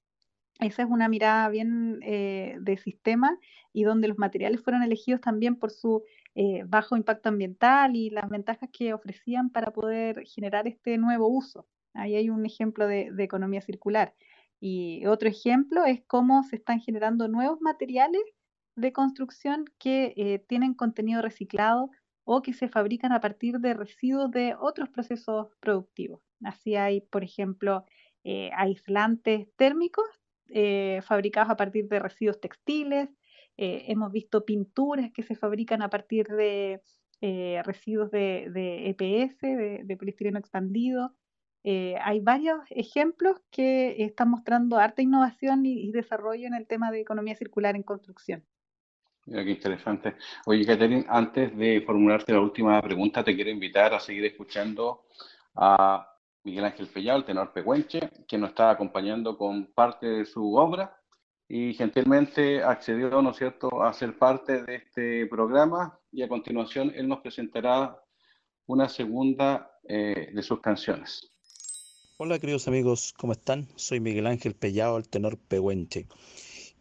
Esa 0.60 0.82
es 0.82 0.88
una 0.88 1.08
mirada 1.08 1.48
bien 1.48 1.98
eh, 2.02 2.58
de 2.60 2.76
sistema 2.76 3.36
y 3.72 3.82
donde 3.82 4.06
los 4.06 4.18
materiales 4.18 4.62
fueron 4.62 4.84
elegidos 4.84 5.20
también 5.20 5.56
por 5.56 5.72
su 5.72 6.04
eh, 6.36 6.62
bajo 6.68 6.96
impacto 6.96 7.28
ambiental 7.28 7.96
y 7.96 8.10
las 8.10 8.28
ventajas 8.28 8.70
que 8.72 8.94
ofrecían 8.94 9.50
para 9.50 9.72
poder 9.72 10.24
generar 10.26 10.68
este 10.68 10.96
nuevo 10.96 11.26
uso. 11.26 11.66
Ahí 11.92 12.14
hay 12.14 12.30
un 12.30 12.46
ejemplo 12.46 12.86
de 12.86 13.12
economía 13.18 13.60
circular. 13.60 14.14
Y 14.60 15.06
otro 15.06 15.28
ejemplo 15.28 15.84
es 15.84 16.02
cómo 16.06 16.42
se 16.44 16.56
están 16.56 16.80
generando 16.80 17.28
nuevos 17.28 17.60
materiales 17.60 18.22
de 18.76 18.92
construcción 18.92 19.64
que 19.78 20.14
eh, 20.16 20.44
tienen 20.48 20.74
contenido 20.74 21.22
reciclado 21.22 21.90
o 22.24 22.42
que 22.42 22.54
se 22.54 22.68
fabrican 22.68 23.12
a 23.12 23.20
partir 23.20 23.58
de 23.60 23.74
residuos 23.74 24.30
de 24.30 24.54
otros 24.58 24.88
procesos 24.88 25.48
productivos. 25.60 26.22
Así 26.42 26.74
hay, 26.74 27.02
por 27.02 27.22
ejemplo, 27.22 27.84
eh, 28.24 28.50
aislantes 28.56 29.48
térmicos 29.56 30.06
eh, 30.48 31.00
fabricados 31.04 31.50
a 31.50 31.56
partir 31.56 31.88
de 31.88 32.00
residuos 32.00 32.40
textiles. 32.40 33.08
hemos 33.56 34.10
visto 34.10 34.44
pinturas 34.44 35.12
que 35.12 35.22
se 35.22 35.36
fabrican 35.36 35.80
a 35.82 35.88
partir 35.88 36.26
de 36.26 36.80
residuos 37.64 38.10
de, 38.10 38.50
EPS, 38.90 39.42
e 39.44 39.84
de, 39.84 39.96
poliestireno 39.96 40.38
expandido. 40.38 41.14
Eh, 41.66 41.96
hay 42.02 42.20
varios 42.20 42.60
ejemplos 42.68 43.40
que 43.50 44.04
están 44.04 44.28
mostrando 44.28 44.76
harta 44.76 45.00
innovación 45.00 45.64
y, 45.64 45.90
desarrollo 45.92 46.46
en 46.46 46.54
el 46.54 46.66
tema 46.66 46.90
de 46.90 47.00
economía 47.00 47.34
circular 47.34 47.74
en 47.74 47.82
construcción. 47.82 48.44
Mira 49.24 49.42
qué 49.42 49.52
interesante. 49.52 50.16
Oye, 50.44 50.66
Catherine, 50.66 51.06
antes 51.08 51.56
de 51.56 51.82
formularte 51.86 52.34
la 52.34 52.40
última 52.40 52.82
pregunta, 52.82 53.24
te 53.24 53.34
quiero 53.34 53.48
invitar 53.48 53.94
a 53.94 54.00
seguir 54.00 54.26
escuchando 54.26 55.06
a 55.54 56.06
Miguel 56.42 56.66
Ángel 56.66 56.88
Pellado, 56.88 57.20
el 57.20 57.24
tenor 57.24 57.54
Pehuenche, 57.54 58.10
que 58.28 58.36
nos 58.36 58.50
está 58.50 58.68
acompañando 58.68 59.38
con 59.38 59.72
parte 59.72 60.06
de 60.06 60.26
su 60.26 60.54
obra 60.56 60.94
y 61.48 61.72
gentilmente 61.72 62.62
accedió, 62.62 63.22
¿no 63.22 63.30
es 63.30 63.38
cierto?, 63.38 63.82
a 63.82 63.90
ser 63.94 64.18
parte 64.18 64.62
de 64.64 64.74
este 64.76 65.26
programa 65.28 65.98
y 66.12 66.22
a 66.22 66.28
continuación 66.28 66.92
él 66.94 67.08
nos 67.08 67.20
presentará 67.20 67.98
una 68.66 68.90
segunda 68.90 69.78
eh, 69.88 70.30
de 70.34 70.42
sus 70.42 70.60
canciones. 70.60 71.33
Hola 72.16 72.38
queridos 72.38 72.68
amigos, 72.68 73.12
¿cómo 73.18 73.32
están? 73.32 73.66
Soy 73.74 73.98
Miguel 73.98 74.28
Ángel 74.28 74.54
Pellao, 74.54 74.98
el 74.98 75.08
tenor 75.08 75.36
pehuenche. 75.36 76.06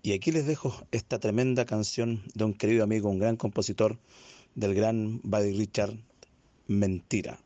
Y 0.03 0.13
aquí 0.13 0.31
les 0.31 0.45
dejo 0.45 0.85
esta 0.91 1.17
tremenda 1.17 1.65
canción 1.65 2.21
de 2.35 2.43
un 2.43 2.53
querido 2.53 2.83
amigo, 2.83 3.09
un 3.09 3.17
gran 3.17 3.35
compositor 3.35 3.97
del 4.53 4.75
gran 4.75 5.21
Buddy 5.23 5.57
Richard, 5.57 5.97
Mentira. 6.67 7.31
Mentira, 7.31 7.39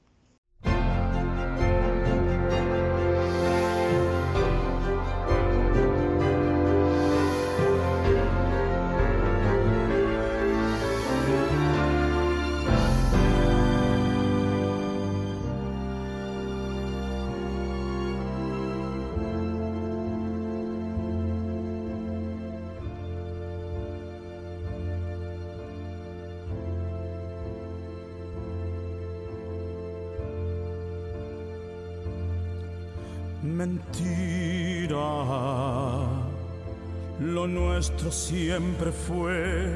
lo 37.38 37.46
nuestro 37.46 38.12
siempre 38.12 38.92
fue 38.92 39.72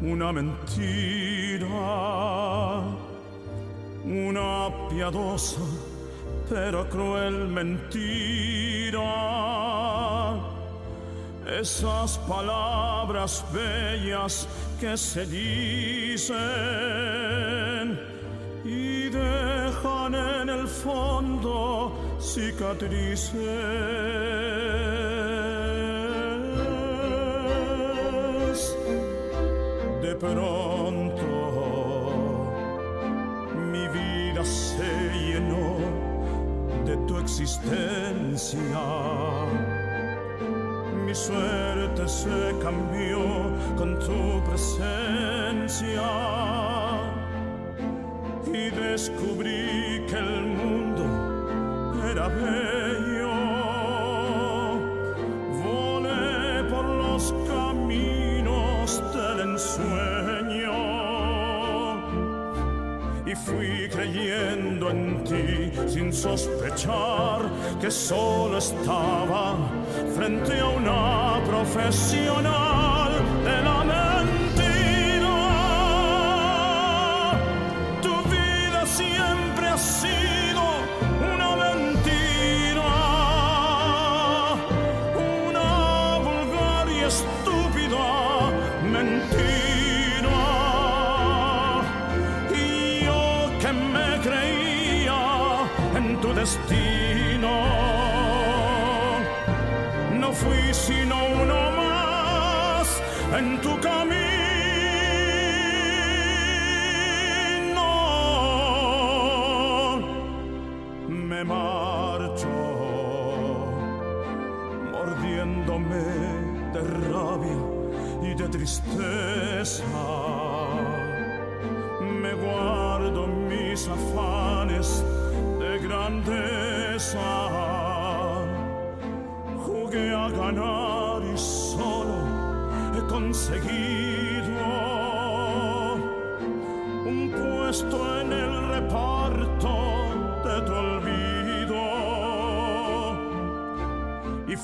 una 0.00 0.32
mentira, 0.32 1.66
una 4.02 4.70
piadosa 4.88 5.60
pero 6.48 6.88
cruel 6.88 7.48
mentira. 7.48 9.12
Esas 11.60 12.16
palabras 12.20 13.44
bellas 13.52 14.48
que 14.80 14.96
se 14.96 15.26
dicen 15.26 16.38
y 18.64 19.10
dejan 19.10 20.14
en 20.14 20.48
el 20.48 20.66
fondo 20.66 21.92
cicatrices. 22.18 23.40
Pronto 30.20 31.24
mi 33.72 33.88
vida 33.88 34.44
se 34.44 35.10
llenó 35.12 35.78
de 36.84 36.96
tu 37.08 37.18
existencia. 37.18 38.58
Mi 41.06 41.14
suerte 41.14 42.06
se 42.06 42.54
cambió 42.62 43.22
con 43.76 43.98
tu 43.98 44.42
presencia 44.48 46.02
y 48.46 48.70
descubrí 48.70 50.04
que 50.08 50.18
el 50.18 50.46
mundo 50.60 51.04
era 52.10 52.28
bello. 52.28 52.79
Sin 65.86 66.12
sospechar 66.12 67.50
que 67.80 67.90
solo 67.90 68.58
estaba 68.58 69.56
frente 70.14 70.58
a 70.58 70.66
una 70.66 71.40
profesional 71.46 72.89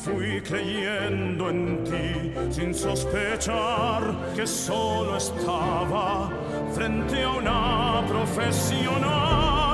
fui 0.05 0.41
creyendo 0.43 1.51
en 1.51 1.85
ti 1.85 2.33
sin 2.51 2.75
sospechar 2.75 4.03
que 4.35 4.47
solo 4.47 5.17
estaba 5.17 6.31
frente 6.75 7.23
a 7.23 7.31
una 7.31 8.05
profesional 8.07 9.66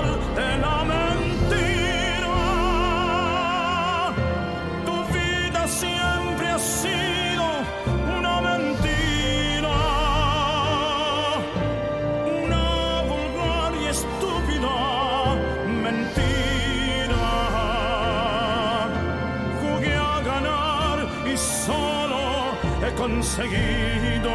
he 22.85 22.93
conseguido 22.95 24.31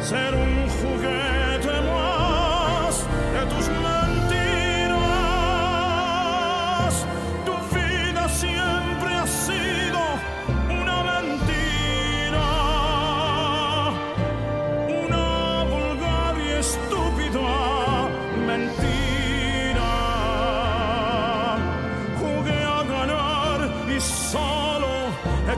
ser 0.00 0.34
un 0.34 0.49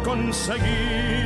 he 0.05 1.21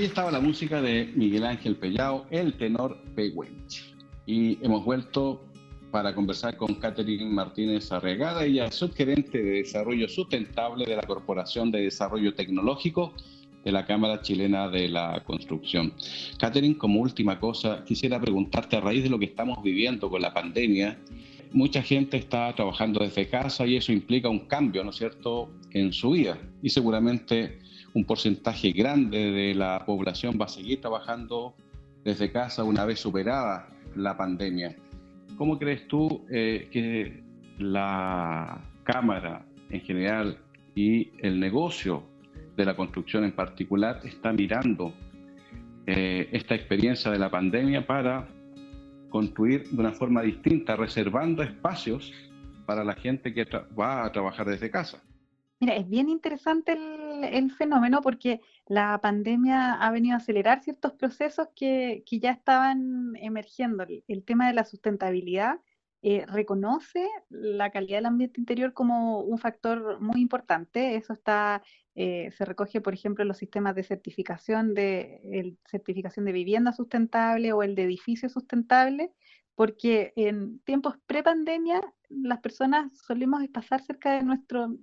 Ahí 0.00 0.06
estaba 0.06 0.30
la 0.30 0.40
música 0.40 0.80
de 0.80 1.12
Miguel 1.14 1.44
Ángel 1.44 1.76
Pellao, 1.76 2.24
el 2.30 2.54
tenor 2.54 3.02
pehuenche. 3.14 3.82
Y 4.24 4.56
hemos 4.64 4.82
vuelto 4.82 5.44
para 5.90 6.14
conversar 6.14 6.56
con 6.56 6.76
Catherine 6.76 7.26
Martínez 7.26 7.92
Arregada. 7.92 8.46
Ella 8.46 8.64
es 8.64 8.76
subgerente 8.76 9.42
de 9.42 9.50
Desarrollo 9.58 10.08
Sustentable 10.08 10.86
de 10.86 10.96
la 10.96 11.02
Corporación 11.02 11.70
de 11.70 11.82
Desarrollo 11.82 12.32
Tecnológico 12.32 13.12
de 13.62 13.72
la 13.72 13.84
Cámara 13.84 14.22
Chilena 14.22 14.70
de 14.70 14.88
la 14.88 15.22
Construcción. 15.22 15.92
Catherine, 16.38 16.78
como 16.78 17.02
última 17.02 17.38
cosa, 17.38 17.84
quisiera 17.84 18.18
preguntarte 18.18 18.76
a 18.76 18.80
raíz 18.80 19.02
de 19.02 19.10
lo 19.10 19.18
que 19.18 19.26
estamos 19.26 19.62
viviendo 19.62 20.08
con 20.08 20.22
la 20.22 20.32
pandemia, 20.32 20.98
mucha 21.52 21.82
gente 21.82 22.16
está 22.16 22.54
trabajando 22.54 23.00
desde 23.00 23.28
casa 23.28 23.66
y 23.66 23.76
eso 23.76 23.92
implica 23.92 24.30
un 24.30 24.46
cambio, 24.46 24.82
¿no 24.82 24.92
es 24.92 24.96
cierto?, 24.96 25.50
en 25.72 25.92
su 25.92 26.12
vida. 26.12 26.38
Y 26.62 26.70
seguramente 26.70 27.58
un 27.94 28.04
porcentaje 28.04 28.72
grande 28.72 29.18
de 29.18 29.54
la 29.54 29.84
población 29.84 30.38
va 30.40 30.44
a 30.44 30.48
seguir 30.48 30.80
trabajando 30.80 31.54
desde 32.04 32.30
casa 32.30 32.64
una 32.64 32.84
vez 32.84 33.00
superada 33.00 33.68
la 33.96 34.16
pandemia. 34.16 34.76
¿Cómo 35.36 35.58
crees 35.58 35.86
tú 35.88 36.24
eh, 36.30 36.68
que 36.70 37.22
la 37.58 38.64
Cámara 38.84 39.46
en 39.68 39.80
general 39.80 40.38
y 40.74 41.10
el 41.18 41.38
negocio 41.38 42.04
de 42.56 42.64
la 42.64 42.74
construcción 42.74 43.24
en 43.24 43.32
particular 43.32 44.00
está 44.04 44.32
mirando 44.32 44.92
eh, 45.86 46.28
esta 46.32 46.54
experiencia 46.54 47.10
de 47.10 47.18
la 47.18 47.30
pandemia 47.30 47.86
para 47.86 48.28
construir 49.10 49.68
de 49.68 49.80
una 49.80 49.92
forma 49.92 50.22
distinta, 50.22 50.76
reservando 50.76 51.42
espacios 51.42 52.12
para 52.66 52.84
la 52.84 52.94
gente 52.94 53.34
que 53.34 53.46
va 53.78 54.04
a 54.04 54.12
trabajar 54.12 54.46
desde 54.46 54.70
casa. 54.70 55.02
Mira, 55.60 55.76
es 55.76 55.88
bien 55.88 56.08
interesante 56.08 56.72
el, 56.72 56.99
fenómeno 57.50 58.00
porque 58.02 58.40
la 58.66 58.98
pandemia 59.00 59.74
ha 59.74 59.90
venido 59.90 60.14
a 60.14 60.18
acelerar 60.18 60.62
ciertos 60.62 60.92
procesos 60.92 61.48
que, 61.54 62.02
ya 62.10 62.30
estaban 62.30 63.14
emergiendo. 63.16 63.84
El, 64.08 64.24
tema 64.24 64.48
de 64.48 64.54
la 64.54 64.64
sustentabilidad 64.64 65.60
eh, 66.02 66.24
reconoce 66.26 67.08
la 67.28 67.70
calidad 67.70 67.98
del 67.98 68.06
ambiente 68.06 68.40
interior 68.40 68.72
como 68.72 69.20
un 69.20 69.38
factor 69.38 70.00
muy 70.00 70.20
importante. 70.20 70.96
Eso 70.96 71.12
está, 71.12 71.62
eh, 71.94 72.30
se 72.36 72.44
recoge, 72.44 72.80
por 72.80 72.94
ejemplo, 72.94 73.22
en 73.22 73.28
los 73.28 73.38
sistemas 73.38 73.74
de 73.74 73.82
certificación 73.82 74.74
de, 74.74 75.20
el, 75.24 75.58
certificación 75.70 76.24
de 76.24 76.32
vivienda 76.32 76.72
sustentable 76.72 77.52
o 77.52 77.62
el 77.62 77.74
de 77.74 77.84
edificio 77.84 78.28
sustentable, 78.28 79.12
porque 79.54 80.12
en 80.16 80.60
tiempos 80.60 80.96
pre-pandemia 81.06 81.82
las 82.08 82.40
personas 82.40 82.92
solemos 83.06 83.46
pasar 83.48 83.82
cerca 83.82 84.14
de 84.14 84.22
nuestro, 84.22 84.76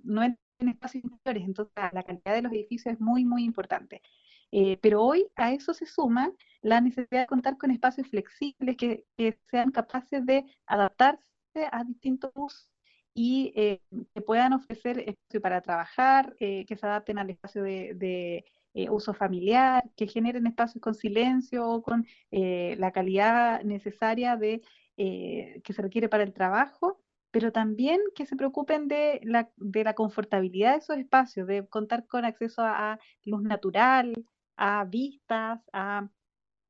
en 0.58 0.68
espacios 0.68 1.04
interiores, 1.04 1.48
entonces 1.48 1.74
la 1.92 2.02
calidad 2.02 2.34
de 2.34 2.42
los 2.42 2.52
edificios 2.52 2.94
es 2.94 3.00
muy, 3.00 3.24
muy 3.24 3.44
importante. 3.44 4.02
Eh, 4.50 4.78
pero 4.80 5.02
hoy 5.02 5.26
a 5.36 5.52
eso 5.52 5.74
se 5.74 5.86
suma 5.86 6.32
la 6.62 6.80
necesidad 6.80 7.22
de 7.22 7.26
contar 7.26 7.58
con 7.58 7.70
espacios 7.70 8.08
flexibles 8.08 8.76
que, 8.76 9.04
sean 9.50 9.70
capaces 9.70 10.24
de 10.24 10.44
adaptarse 10.66 11.22
a 11.70 11.84
distintos 11.84 12.30
usos 12.34 12.70
y 13.14 13.52
eh, 13.56 13.80
que 14.14 14.20
puedan 14.22 14.52
ofrecer 14.52 15.00
espacio 15.00 15.40
para 15.40 15.60
trabajar, 15.60 16.34
eh, 16.40 16.64
que 16.66 16.76
se 16.76 16.86
adapten 16.86 17.18
al 17.18 17.30
espacio 17.30 17.62
de, 17.62 18.44
uso 18.90 19.12
familiar, 19.12 19.82
que 19.96 20.06
generen 20.06 20.46
espacios 20.46 20.80
con 20.80 20.94
silencio 20.94 21.68
o 21.68 21.82
con 21.82 22.06
la 22.30 22.92
calidad 22.92 23.64
necesaria 23.64 24.36
de, 24.36 24.62
que 24.96 25.72
se 25.72 25.82
requiere 25.82 26.08
para 26.08 26.22
el 26.22 26.32
trabajo 26.32 27.00
pero 27.30 27.52
también 27.52 28.00
que 28.14 28.26
se 28.26 28.36
preocupen 28.36 28.88
de 28.88 29.20
la, 29.22 29.50
de 29.56 29.84
la 29.84 29.94
confortabilidad 29.94 30.72
de 30.72 30.78
esos 30.78 30.98
espacios, 30.98 31.46
de 31.46 31.66
contar 31.68 32.06
con 32.06 32.24
acceso 32.24 32.62
a, 32.62 32.98
luz 33.24 33.42
natural, 33.42 34.14
a 34.56 34.84
vistas, 34.84 35.60
a 35.72 36.08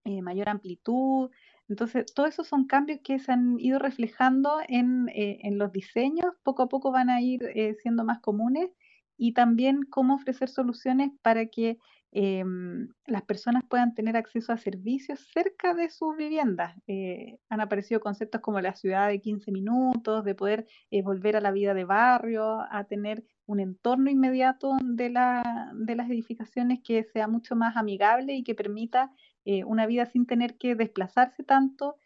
eh, 0.05 0.23
mayor 0.23 0.49
amplitud. 0.49 1.31
Entonces, 1.69 2.07
todos 2.15 2.31
esos 2.31 2.49
son 2.49 2.67
cambios 2.67 3.01
que 3.05 3.19
se 3.19 3.31
han 3.33 3.59
ido 3.61 3.79
reflejando 3.79 4.59
en, 4.69 5.09
eh, 5.11 5.39
en 5.43 5.59
los 5.59 5.71
diseños, 5.71 6.35
poco 6.43 6.63
a 6.63 6.69
poco 6.69 6.91
van 6.91 7.11
a 7.11 7.21
ir 7.21 7.43
eh, 7.55 7.75
siendo 7.83 8.05
más 8.05 8.21
comunes 8.21 8.71
y 9.17 9.35
también 9.35 9.83
cómo 9.91 10.15
ofrecer 10.15 10.49
soluciones 10.49 11.11
para 11.23 11.47
que 11.47 11.79
Em, 12.11 12.89
las 13.07 13.23
personas 13.23 13.65
puedan 13.69 13.95
tener 13.95 14.17
acceso 14.17 14.53
a 14.53 14.57
servicios 14.57 15.21
cerca 15.33 15.75
de 15.75 15.91
sus 15.91 16.17
viviendas. 16.17 16.75
Eh, 16.87 17.39
han 17.51 17.61
aparecido 17.61 18.01
conceptos 18.01 18.41
como 18.41 18.61
la 18.61 18.75
ciudad 18.75 19.09
de 19.09 19.21
15 19.21 19.53
minutos, 19.53 20.25
de 20.25 20.35
poder 20.35 20.67
eh, 20.91 21.03
volver 21.03 21.37
a 21.37 21.41
la 21.41 21.51
vida 21.51 21.75
de 21.75 21.85
barrio, 21.85 22.61
a 22.71 22.85
tener 22.85 23.25
un 23.47 23.61
entorno 23.61 24.11
inmediato 24.11 24.77
de, 24.83 25.11
la, 25.11 25.71
de 25.75 25.97
las 25.97 26.09
edificaciones 26.09 26.81
que 26.83 27.05
sea 27.05 27.29
mucho 27.29 27.57
más 27.57 27.77
amigable 27.77 28.35
y 28.35 28.43
que 28.43 28.55
permita 28.55 29.13
eh, 29.45 29.65
una 29.65 29.87
vida 29.87 30.07
sin 30.07 30.27
tener 30.27 30.57
que 30.57 30.75
desplazarse 30.75 31.43
tanto 31.45 31.97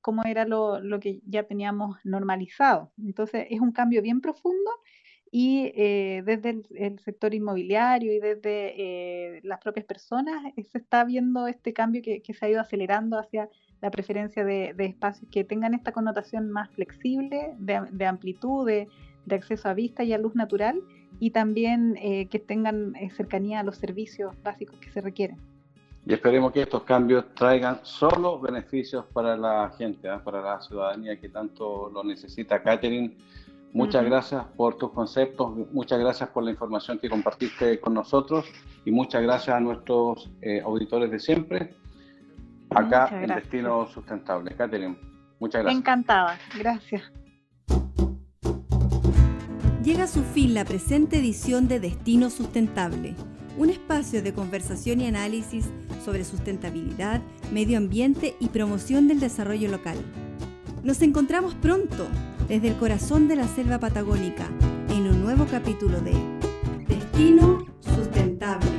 como 0.00 0.22
era 0.22 0.44
lo, 0.44 0.78
lo 0.78 1.00
que 1.00 1.20
ya 1.26 1.42
teníamos 1.42 1.96
normalizado. 2.04 2.92
Entonces 2.98 3.48
es 3.50 3.60
un 3.60 3.72
cambio 3.72 4.00
bien 4.00 4.20
profundo 4.20 4.70
y 5.30 5.72
eh, 5.74 6.22
desde 6.24 6.62
el, 6.76 6.98
sector 7.00 7.34
inmobiliario 7.34 8.12
y 8.12 8.18
desde 8.18 9.36
eh, 9.36 9.40
las 9.42 9.58
propias 9.60 9.84
personas 9.86 10.52
eh, 10.56 10.64
se 10.64 10.78
está 10.78 11.04
viendo 11.04 11.46
este 11.46 11.72
cambio 11.72 12.02
que, 12.02 12.22
se 12.32 12.46
ha 12.46 12.48
ido 12.48 12.60
acelerando 12.60 13.18
hacia 13.18 13.48
la 13.80 13.90
preferencia 13.90 14.44
de, 14.44 14.74
espacios 14.78 15.30
que 15.30 15.44
tengan 15.44 15.74
esta 15.74 15.92
connotación 15.92 16.50
más 16.50 16.70
flexible, 16.70 17.54
de, 17.58 18.06
amplitud, 18.06 18.66
de, 18.66 18.88
acceso 19.30 19.68
a 19.68 19.74
vista 19.74 20.02
y 20.02 20.12
a 20.12 20.18
luz 20.18 20.34
natural, 20.34 20.80
y 21.20 21.30
también 21.30 21.94
que 22.28 22.38
tengan 22.38 22.94
cercanía 23.14 23.60
a 23.60 23.62
los 23.62 23.76
servicios 23.76 24.34
básicos 24.42 24.80
que 24.80 24.90
se 24.90 25.00
requieren. 25.00 25.38
Y 26.08 26.14
esperemos 26.14 26.52
que 26.52 26.62
estos 26.62 26.84
cambios 26.84 27.34
traigan 27.34 27.80
solo 27.82 28.40
beneficios 28.40 29.04
para 29.12 29.36
la 29.36 29.70
gente, 29.76 30.08
¿ah? 30.08 30.22
para 30.24 30.40
la 30.40 30.60
ciudadanía 30.60 31.20
que 31.20 31.28
tanto 31.28 31.90
lo 31.92 32.02
necesita. 32.02 32.62
Catherine, 32.62 33.14
Muchas 33.72 34.04
gracias 34.04 34.44
por 34.56 34.76
tus 34.76 34.92
conceptos, 34.92 35.54
muchas 35.72 35.98
gracias 35.98 36.30
por 36.30 36.42
la 36.42 36.50
información 36.50 36.98
que 36.98 37.10
compartiste 37.10 37.78
con 37.80 37.94
nosotros 37.94 38.46
y 38.84 38.90
muchas 38.90 39.22
gracias 39.22 39.54
a 39.56 39.60
nuestros 39.60 40.30
eh, 40.40 40.62
auditores 40.64 41.10
de 41.10 41.18
siempre 41.18 41.74
acá 42.70 43.08
en 43.12 43.28
Destino 43.28 43.86
Sustentable. 43.86 44.54
Catherine, 44.56 44.96
muchas 45.38 45.62
gracias. 45.62 45.80
Encantada, 45.80 46.38
gracias. 46.58 47.02
Llega 49.84 50.04
a 50.04 50.08
su 50.08 50.22
fin 50.22 50.54
la 50.54 50.64
presente 50.64 51.18
edición 51.18 51.68
de 51.68 51.78
Destino 51.78 52.30
Sustentable, 52.30 53.14
un 53.58 53.70
espacio 53.70 54.22
de 54.22 54.32
conversación 54.32 55.00
y 55.00 55.06
análisis 55.06 55.70
sobre 56.04 56.24
sustentabilidad, 56.24 57.20
medio 57.52 57.78
ambiente 57.78 58.34
y 58.40 58.48
promoción 58.48 59.08
del 59.08 59.20
desarrollo 59.20 59.70
local. 59.70 59.98
Nos 60.82 61.02
encontramos 61.02 61.54
pronto 61.54 62.06
desde 62.48 62.68
el 62.68 62.76
corazón 62.76 63.28
de 63.28 63.36
la 63.36 63.46
selva 63.46 63.78
patagónica 63.78 64.48
en 64.88 65.06
un 65.06 65.22
nuevo 65.22 65.46
capítulo 65.46 66.00
de 66.00 66.14
Destino 66.88 67.66
Sustentable. 67.80 68.77